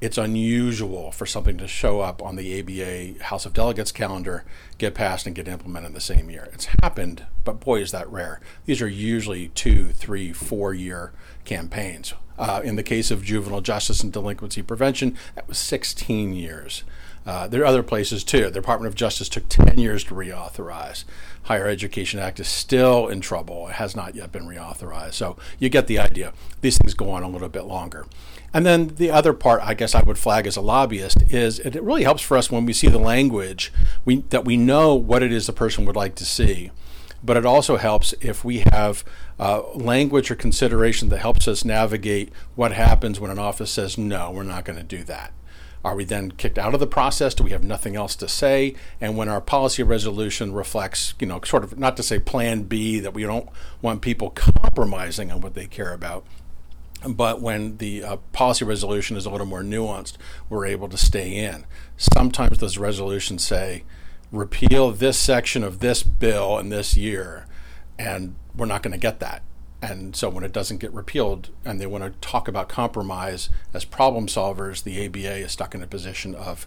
It's 0.00 0.16
unusual 0.16 1.12
for 1.12 1.26
something 1.26 1.58
to 1.58 1.68
show 1.68 2.00
up 2.00 2.22
on 2.22 2.36
the 2.36 2.58
ABA 2.58 3.24
House 3.24 3.44
of 3.44 3.52
Delegates 3.52 3.92
calendar, 3.92 4.44
get 4.78 4.94
passed, 4.94 5.26
and 5.26 5.36
get 5.36 5.46
implemented 5.46 5.92
the 5.92 6.00
same 6.00 6.30
year. 6.30 6.48
It's 6.54 6.68
happened, 6.80 7.26
but 7.44 7.60
boy, 7.60 7.82
is 7.82 7.90
that 7.90 8.10
rare. 8.10 8.40
These 8.64 8.80
are 8.80 8.88
usually 8.88 9.48
two, 9.48 9.88
three, 9.88 10.32
four 10.32 10.72
year 10.72 11.12
campaigns. 11.44 12.14
Uh, 12.38 12.62
in 12.64 12.76
the 12.76 12.82
case 12.82 13.10
of 13.10 13.22
juvenile 13.22 13.60
justice 13.60 14.02
and 14.02 14.10
delinquency 14.10 14.62
prevention, 14.62 15.18
that 15.34 15.46
was 15.46 15.58
16 15.58 16.32
years. 16.32 16.82
Uh, 17.26 17.46
there 17.46 17.62
are 17.62 17.66
other 17.66 17.82
places 17.82 18.24
too. 18.24 18.44
The 18.44 18.50
Department 18.50 18.88
of 18.88 18.94
Justice 18.94 19.28
took 19.28 19.48
10 19.48 19.78
years 19.78 20.04
to 20.04 20.14
reauthorize. 20.14 21.04
Higher 21.44 21.66
Education 21.66 22.20
Act 22.20 22.40
is 22.40 22.48
still 22.48 23.08
in 23.08 23.20
trouble. 23.20 23.68
It 23.68 23.74
has 23.74 23.94
not 23.94 24.14
yet 24.14 24.32
been 24.32 24.46
reauthorized. 24.46 25.14
So 25.14 25.36
you 25.58 25.68
get 25.68 25.86
the 25.86 25.98
idea. 25.98 26.32
These 26.60 26.78
things 26.78 26.94
go 26.94 27.10
on 27.10 27.22
a 27.22 27.28
little 27.28 27.48
bit 27.48 27.64
longer. 27.64 28.06
And 28.52 28.66
then 28.66 28.88
the 28.96 29.10
other 29.10 29.32
part, 29.32 29.62
I 29.62 29.74
guess 29.74 29.94
I 29.94 30.02
would 30.02 30.18
flag 30.18 30.46
as 30.46 30.56
a 30.56 30.60
lobbyist, 30.60 31.22
is 31.32 31.60
it 31.60 31.80
really 31.82 32.02
helps 32.02 32.22
for 32.22 32.36
us 32.36 32.50
when 32.50 32.66
we 32.66 32.72
see 32.72 32.88
the 32.88 32.98
language 32.98 33.72
we, 34.04 34.22
that 34.30 34.44
we 34.44 34.56
know 34.56 34.94
what 34.94 35.22
it 35.22 35.32
is 35.32 35.46
the 35.46 35.52
person 35.52 35.84
would 35.84 35.96
like 35.96 36.14
to 36.16 36.24
see. 36.24 36.70
But 37.22 37.36
it 37.36 37.44
also 37.44 37.76
helps 37.76 38.14
if 38.20 38.44
we 38.44 38.64
have 38.72 39.04
uh, 39.38 39.62
language 39.74 40.30
or 40.30 40.34
consideration 40.34 41.10
that 41.10 41.18
helps 41.18 41.46
us 41.46 41.64
navigate 41.64 42.32
what 42.54 42.72
happens 42.72 43.20
when 43.20 43.30
an 43.30 43.38
office 43.38 43.70
says, 43.70 43.98
no, 43.98 44.30
we're 44.30 44.42
not 44.42 44.64
going 44.64 44.78
to 44.78 44.84
do 44.84 45.04
that. 45.04 45.32
Are 45.84 45.94
we 45.94 46.04
then 46.04 46.32
kicked 46.32 46.58
out 46.58 46.74
of 46.74 46.80
the 46.80 46.86
process? 46.86 47.34
Do 47.34 47.42
we 47.42 47.52
have 47.52 47.64
nothing 47.64 47.96
else 47.96 48.14
to 48.16 48.28
say? 48.28 48.74
And 49.00 49.16
when 49.16 49.28
our 49.28 49.40
policy 49.40 49.82
resolution 49.82 50.52
reflects, 50.52 51.14
you 51.18 51.26
know, 51.26 51.40
sort 51.44 51.64
of 51.64 51.78
not 51.78 51.96
to 51.96 52.02
say 52.02 52.18
plan 52.18 52.64
B, 52.64 53.00
that 53.00 53.14
we 53.14 53.22
don't 53.22 53.48
want 53.80 54.02
people 54.02 54.30
compromising 54.30 55.32
on 55.32 55.40
what 55.40 55.54
they 55.54 55.66
care 55.66 55.92
about, 55.92 56.24
but 57.08 57.40
when 57.40 57.78
the 57.78 58.04
uh, 58.04 58.16
policy 58.32 58.64
resolution 58.64 59.16
is 59.16 59.24
a 59.24 59.30
little 59.30 59.46
more 59.46 59.62
nuanced, 59.62 60.14
we're 60.50 60.66
able 60.66 60.88
to 60.88 60.98
stay 60.98 61.34
in. 61.34 61.64
Sometimes 61.96 62.58
those 62.58 62.76
resolutions 62.76 63.42
say, 63.42 63.84
repeal 64.30 64.92
this 64.92 65.18
section 65.18 65.64
of 65.64 65.80
this 65.80 66.02
bill 66.02 66.58
in 66.58 66.68
this 66.68 66.96
year, 66.96 67.46
and 67.98 68.34
we're 68.54 68.66
not 68.66 68.82
going 68.82 68.92
to 68.92 68.98
get 68.98 69.18
that. 69.20 69.42
And 69.82 70.14
so 70.14 70.28
when 70.28 70.44
it 70.44 70.52
doesn't 70.52 70.78
get 70.78 70.92
repealed 70.92 71.48
and 71.64 71.80
they 71.80 71.86
want 71.86 72.04
to 72.04 72.10
talk 72.20 72.48
about 72.48 72.68
compromise 72.68 73.48
as 73.72 73.84
problem 73.84 74.26
solvers, 74.26 74.82
the 74.82 75.06
ABA 75.06 75.36
is 75.44 75.52
stuck 75.52 75.74
in 75.74 75.82
a 75.82 75.86
position 75.86 76.34
of 76.34 76.66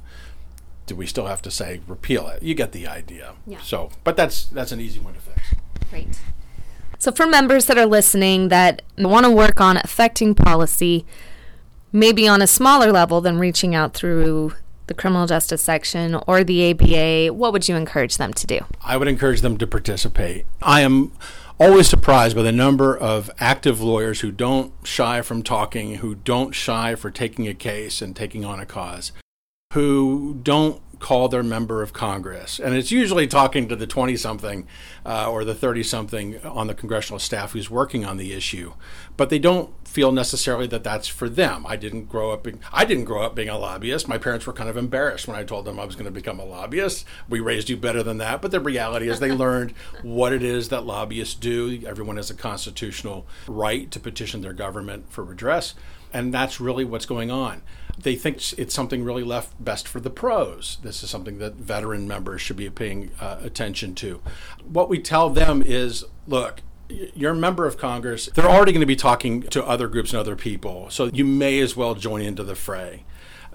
do 0.85 0.95
we 0.95 1.05
still 1.05 1.27
have 1.27 1.41
to 1.43 1.51
say 1.51 1.81
repeal 1.87 2.27
it? 2.27 2.43
You 2.43 2.55
get 2.55 2.71
the 2.71 2.87
idea. 2.87 3.33
Yeah. 3.45 3.61
So, 3.61 3.89
but 4.03 4.17
that's 4.17 4.45
that's 4.45 4.71
an 4.71 4.81
easy 4.81 4.99
one 4.99 5.13
to 5.13 5.19
fix. 5.19 5.55
Great. 5.89 6.19
So, 6.97 7.11
for 7.11 7.27
members 7.27 7.65
that 7.65 7.77
are 7.77 7.85
listening 7.85 8.49
that 8.49 8.81
want 8.97 9.25
to 9.25 9.31
work 9.31 9.61
on 9.61 9.77
affecting 9.77 10.35
policy, 10.35 11.05
maybe 11.91 12.27
on 12.27 12.41
a 12.41 12.47
smaller 12.47 12.91
level 12.91 13.21
than 13.21 13.37
reaching 13.39 13.75
out 13.75 13.93
through 13.93 14.53
the 14.87 14.93
criminal 14.93 15.27
justice 15.27 15.61
section 15.61 16.15
or 16.27 16.43
the 16.43 16.71
ABA, 16.71 17.33
what 17.33 17.53
would 17.53 17.69
you 17.69 17.75
encourage 17.75 18.17
them 18.17 18.33
to 18.33 18.47
do? 18.47 18.59
I 18.83 18.97
would 18.97 19.07
encourage 19.07 19.41
them 19.41 19.57
to 19.57 19.67
participate. 19.67 20.45
I 20.61 20.81
am 20.81 21.11
always 21.59 21.87
surprised 21.87 22.35
by 22.35 22.43
the 22.43 22.51
number 22.51 22.95
of 22.97 23.31
active 23.39 23.81
lawyers 23.81 24.21
who 24.21 24.31
don't 24.31 24.73
shy 24.83 25.21
from 25.21 25.43
talking, 25.43 25.95
who 25.95 26.15
don't 26.15 26.53
shy 26.53 26.95
for 26.95 27.09
taking 27.09 27.47
a 27.47 27.53
case 27.53 28.01
and 28.01 28.15
taking 28.15 28.43
on 28.43 28.59
a 28.59 28.65
cause, 28.65 29.11
who 29.73 30.39
don't 30.43 30.82
call 31.03 31.27
their 31.27 31.43
member 31.43 31.81
of 31.81 31.91
Congress. 31.91 32.61
And 32.61 32.73
it's 32.73 32.89
usually 32.89 33.27
talking 33.27 33.67
to 33.67 33.75
the 33.75 33.85
20 33.85 34.15
something 34.15 34.65
uh, 35.05 35.29
or 35.29 35.43
the 35.43 35.53
30 35.53 35.83
something 35.83 36.41
on 36.45 36.67
the 36.67 36.73
congressional 36.73 37.19
staff 37.19 37.51
who's 37.51 37.69
working 37.69 38.05
on 38.05 38.15
the 38.15 38.31
issue. 38.31 38.71
But 39.17 39.29
they 39.29 39.37
don't 39.37 39.73
feel 39.85 40.13
necessarily 40.13 40.65
that 40.67 40.85
that's 40.85 41.09
for 41.09 41.27
them. 41.27 41.65
I 41.67 41.75
didn't 41.75 42.05
grow 42.05 42.31
up 42.31 42.43
being, 42.43 42.61
I 42.71 42.85
didn't 42.85 43.03
grow 43.03 43.21
up 43.21 43.35
being 43.35 43.49
a 43.49 43.57
lobbyist. 43.57 44.07
My 44.07 44.17
parents 44.17 44.47
were 44.47 44.53
kind 44.53 44.69
of 44.69 44.77
embarrassed 44.77 45.27
when 45.27 45.35
I 45.35 45.43
told 45.43 45.65
them 45.65 45.77
I 45.77 45.83
was 45.83 45.95
going 45.95 46.05
to 46.05 46.11
become 46.11 46.39
a 46.39 46.45
lobbyist. 46.45 47.03
We 47.27 47.41
raised 47.41 47.69
you 47.69 47.75
better 47.75 48.01
than 48.01 48.17
that. 48.19 48.41
But 48.41 48.51
the 48.51 48.61
reality 48.61 49.09
is 49.09 49.19
they 49.19 49.31
learned 49.33 49.73
what 50.03 50.31
it 50.31 50.41
is 50.41 50.69
that 50.69 50.85
lobbyists 50.85 51.35
do. 51.35 51.83
Everyone 51.85 52.15
has 52.15 52.29
a 52.29 52.33
constitutional 52.33 53.27
right 53.45 53.91
to 53.91 53.99
petition 53.99 54.39
their 54.39 54.53
government 54.53 55.11
for 55.11 55.25
redress. 55.25 55.75
And 56.13 56.33
that's 56.33 56.59
really 56.59 56.85
what's 56.85 57.05
going 57.05 57.31
on 57.31 57.63
they 57.97 58.15
think 58.15 58.37
it's 58.57 58.73
something 58.73 59.03
really 59.03 59.23
left 59.23 59.63
best 59.63 59.87
for 59.87 59.99
the 59.99 60.09
pros. 60.09 60.77
This 60.83 61.03
is 61.03 61.09
something 61.09 61.37
that 61.39 61.55
veteran 61.55 62.07
members 62.07 62.41
should 62.41 62.57
be 62.57 62.69
paying 62.69 63.11
uh, 63.19 63.37
attention 63.41 63.95
to. 63.95 64.21
What 64.63 64.89
we 64.89 64.99
tell 64.99 65.29
them 65.29 65.61
is 65.63 66.05
look, 66.27 66.61
you're 66.89 67.31
a 67.31 67.35
member 67.35 67.65
of 67.65 67.77
Congress. 67.77 68.27
They're 68.33 68.49
already 68.49 68.71
going 68.71 68.81
to 68.81 68.87
be 68.87 68.95
talking 68.95 69.43
to 69.43 69.63
other 69.65 69.87
groups 69.87 70.11
and 70.11 70.19
other 70.19 70.35
people, 70.35 70.89
so 70.89 71.05
you 71.05 71.25
may 71.25 71.59
as 71.59 71.75
well 71.75 71.95
join 71.95 72.21
into 72.21 72.43
the 72.43 72.55
fray. 72.55 73.03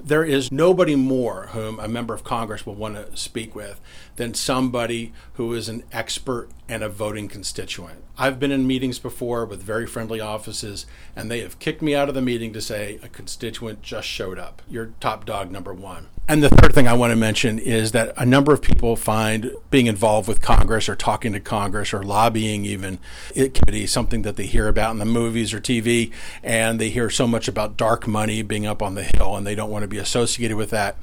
There 0.02 0.24
is 0.24 0.52
nobody 0.52 0.96
more 0.96 1.48
whom 1.52 1.78
a 1.80 1.88
member 1.88 2.14
of 2.14 2.24
Congress 2.24 2.64
will 2.64 2.74
want 2.74 2.94
to 2.94 3.16
speak 3.16 3.54
with 3.54 3.80
than 4.16 4.34
somebody 4.34 5.12
who 5.34 5.52
is 5.54 5.68
an 5.68 5.84
expert 5.92 6.48
and 6.68 6.82
a 6.82 6.88
voting 6.88 7.28
constituent. 7.28 8.02
I've 8.16 8.38
been 8.38 8.52
in 8.52 8.66
meetings 8.66 8.98
before 8.98 9.44
with 9.44 9.62
very 9.62 9.87
friendly 9.87 10.20
offices, 10.20 10.87
and 11.14 11.30
they 11.30 11.40
have 11.40 11.58
kicked 11.58 11.82
me 11.82 11.94
out 11.94 12.08
of 12.08 12.14
the 12.14 12.22
meeting 12.22 12.52
to 12.52 12.61
say 12.61 12.98
a 13.02 13.08
constituent 13.08 13.82
just 13.82 14.08
showed 14.08 14.38
up. 14.38 14.62
You're 14.68 14.92
top 15.00 15.24
dog 15.24 15.50
number 15.50 15.74
one. 15.74 16.08
And 16.30 16.42
the 16.42 16.50
third 16.50 16.74
thing 16.74 16.86
I 16.86 16.92
want 16.92 17.10
to 17.10 17.16
mention 17.16 17.58
is 17.58 17.92
that 17.92 18.12
a 18.18 18.26
number 18.26 18.52
of 18.52 18.60
people 18.60 18.96
find 18.96 19.50
being 19.70 19.86
involved 19.86 20.28
with 20.28 20.42
Congress 20.42 20.86
or 20.86 20.94
talking 20.94 21.32
to 21.32 21.40
Congress 21.40 21.94
or 21.94 22.02
lobbying 22.02 22.66
even 22.66 22.98
it 23.34 23.54
can 23.54 23.64
be 23.66 23.86
something 23.86 24.20
that 24.22 24.36
they 24.36 24.44
hear 24.44 24.68
about 24.68 24.90
in 24.90 24.98
the 24.98 25.06
movies 25.06 25.54
or 25.54 25.60
TV, 25.60 26.12
and 26.42 26.78
they 26.78 26.90
hear 26.90 27.08
so 27.08 27.26
much 27.26 27.48
about 27.48 27.78
dark 27.78 28.06
money 28.06 28.42
being 28.42 28.66
up 28.66 28.82
on 28.82 28.94
the 28.94 29.04
hill, 29.04 29.36
and 29.36 29.46
they 29.46 29.54
don't 29.54 29.70
want 29.70 29.84
to 29.84 29.88
be 29.88 29.96
associated 29.96 30.58
with 30.58 30.68
that. 30.68 30.98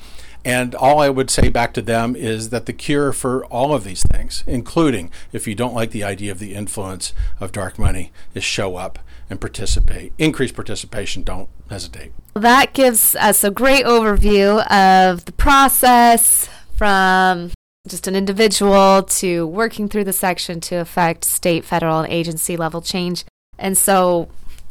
And 0.45 0.75
all 0.75 0.99
I 0.99 1.09
would 1.09 1.31
say 1.31 1.49
back 1.49 1.73
to 1.73 1.81
them 1.81 2.15
is 2.15 2.51
that 2.51 2.67
the 2.67 2.73
cure 2.73 3.11
for 3.11 3.45
all 3.45 3.73
of 3.73 3.83
these 3.83 4.03
things, 4.03 4.43
including 4.45 5.09
if 5.33 5.47
you 5.47 5.55
don't 5.55 5.73
like 5.73 5.89
the 5.89 6.03
idea 6.03 6.31
of 6.31 6.37
the 6.37 6.53
influence 6.53 7.15
of 7.39 7.51
dark 7.51 7.79
money, 7.79 8.11
is 8.35 8.43
show 8.43 8.75
up 8.75 8.99
and 9.29 9.41
participate. 9.41 10.13
Increase 10.17 10.51
participation, 10.51 11.23
don't 11.23 11.49
hesitate. 11.69 12.11
That 12.33 12.73
gives 12.73 13.15
us 13.15 13.43
a 13.43 13.51
great 13.51 13.85
overview 13.85 14.65
of 14.69 15.25
the 15.25 15.31
process 15.31 16.49
from 16.75 17.51
just 17.87 18.07
an 18.07 18.15
individual 18.15 19.03
to 19.03 19.47
working 19.47 19.87
through 19.87 20.03
the 20.03 20.13
section 20.13 20.59
to 20.59 20.75
affect 20.75 21.23
state, 21.23 21.63
federal, 21.63 21.99
and 21.99 22.11
agency 22.11 22.57
level 22.57 22.81
change. 22.81 23.25
And 23.57 23.77
so, 23.77 24.29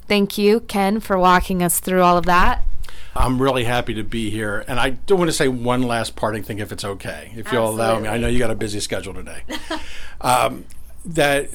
thank 0.08 0.36
you, 0.36 0.60
Ken, 0.60 1.00
for 1.00 1.18
walking 1.18 1.62
us 1.62 1.80
through 1.80 2.02
all 2.02 2.16
of 2.16 2.26
that. 2.26 2.62
I'm 3.16 3.40
really 3.40 3.64
happy 3.64 3.94
to 3.94 4.02
be 4.02 4.30
here. 4.30 4.64
And 4.66 4.80
I 4.80 4.90
do 4.90 5.14
want 5.14 5.28
to 5.28 5.32
say 5.32 5.46
one 5.46 5.82
last 5.82 6.16
parting 6.16 6.42
thing, 6.42 6.58
if 6.58 6.72
it's 6.72 6.84
okay, 6.84 7.32
if 7.36 7.52
you'll 7.52 7.68
allow 7.68 7.98
me. 8.00 8.08
I 8.08 8.18
know 8.18 8.26
you 8.26 8.40
got 8.40 8.50
a 8.50 8.56
busy 8.56 8.80
schedule 8.80 9.14
today. 9.14 9.42
um, 10.20 10.64
that 11.04 11.50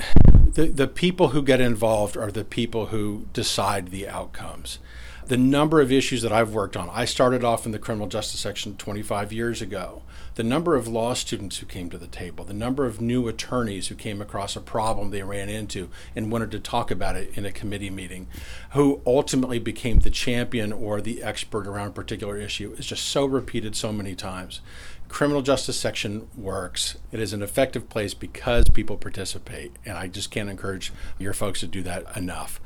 the, 0.53 0.67
the 0.67 0.87
people 0.87 1.29
who 1.29 1.41
get 1.41 1.61
involved 1.61 2.17
are 2.17 2.31
the 2.31 2.43
people 2.43 2.87
who 2.87 3.27
decide 3.33 3.89
the 3.89 4.07
outcomes. 4.07 4.79
The 5.27 5.37
number 5.37 5.79
of 5.79 5.91
issues 5.91 6.23
that 6.23 6.31
I've 6.31 6.53
worked 6.53 6.75
on, 6.75 6.89
I 6.91 7.05
started 7.05 7.43
off 7.43 7.65
in 7.65 7.71
the 7.71 7.79
criminal 7.79 8.07
justice 8.07 8.39
section 8.39 8.75
25 8.77 9.31
years 9.31 9.61
ago 9.61 10.01
the 10.39 10.43
number 10.43 10.77
of 10.77 10.87
law 10.87 11.13
students 11.13 11.57
who 11.57 11.65
came 11.65 11.89
to 11.89 11.97
the 11.97 12.07
table, 12.07 12.45
the 12.45 12.53
number 12.53 12.85
of 12.85 13.01
new 13.01 13.27
attorneys 13.27 13.89
who 13.89 13.95
came 13.95 14.21
across 14.21 14.55
a 14.55 14.61
problem 14.61 15.09
they 15.09 15.21
ran 15.21 15.49
into 15.49 15.89
and 16.15 16.31
wanted 16.31 16.49
to 16.49 16.59
talk 16.61 16.89
about 16.89 17.17
it 17.17 17.37
in 17.37 17.45
a 17.45 17.51
committee 17.51 17.89
meeting, 17.89 18.25
who 18.71 19.01
ultimately 19.05 19.59
became 19.59 19.99
the 19.99 20.09
champion 20.09 20.71
or 20.71 21.01
the 21.01 21.21
expert 21.21 21.67
around 21.67 21.87
a 21.87 21.91
particular 21.91 22.37
issue 22.37 22.73
is 22.77 22.85
just 22.85 23.05
so 23.05 23.25
repeated 23.25 23.75
so 23.75 23.91
many 23.91 24.15
times. 24.15 24.61
Criminal 25.09 25.41
justice 25.41 25.77
section 25.77 26.27
works. 26.37 26.97
It 27.11 27.19
is 27.19 27.33
an 27.33 27.41
effective 27.41 27.89
place 27.89 28.13
because 28.13 28.69
people 28.69 28.95
participate, 28.95 29.73
and 29.85 29.97
I 29.97 30.07
just 30.07 30.31
can't 30.31 30.49
encourage 30.49 30.93
your 31.17 31.33
folks 31.33 31.59
to 31.59 31.67
do 31.67 31.81
that 31.83 32.15
enough. 32.15 32.61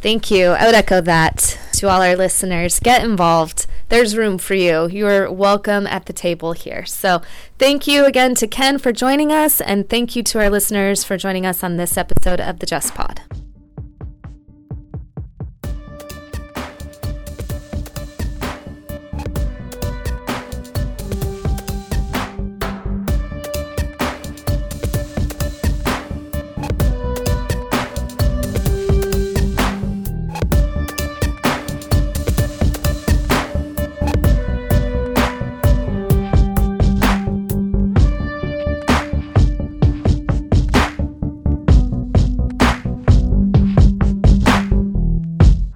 Thank 0.00 0.30
you. 0.30 0.48
I 0.48 0.64
would 0.64 0.74
echo 0.74 1.02
that 1.02 1.58
to 1.74 1.88
all 1.88 2.00
our 2.00 2.16
listeners. 2.16 2.80
Get 2.80 3.04
involved. 3.04 3.66
There's 3.90 4.16
room 4.16 4.38
for 4.38 4.54
you. 4.54 4.88
You're 4.88 5.30
welcome 5.30 5.86
at 5.86 6.06
the 6.06 6.14
table 6.14 6.52
here. 6.52 6.86
So, 6.86 7.20
thank 7.58 7.86
you 7.86 8.06
again 8.06 8.34
to 8.36 8.46
Ken 8.46 8.78
for 8.78 8.92
joining 8.92 9.30
us, 9.30 9.60
and 9.60 9.88
thank 9.88 10.16
you 10.16 10.22
to 10.22 10.38
our 10.38 10.48
listeners 10.48 11.04
for 11.04 11.18
joining 11.18 11.44
us 11.44 11.62
on 11.62 11.76
this 11.76 11.98
episode 11.98 12.40
of 12.40 12.60
the 12.60 12.66
Just 12.66 12.94
Pod. 12.94 13.20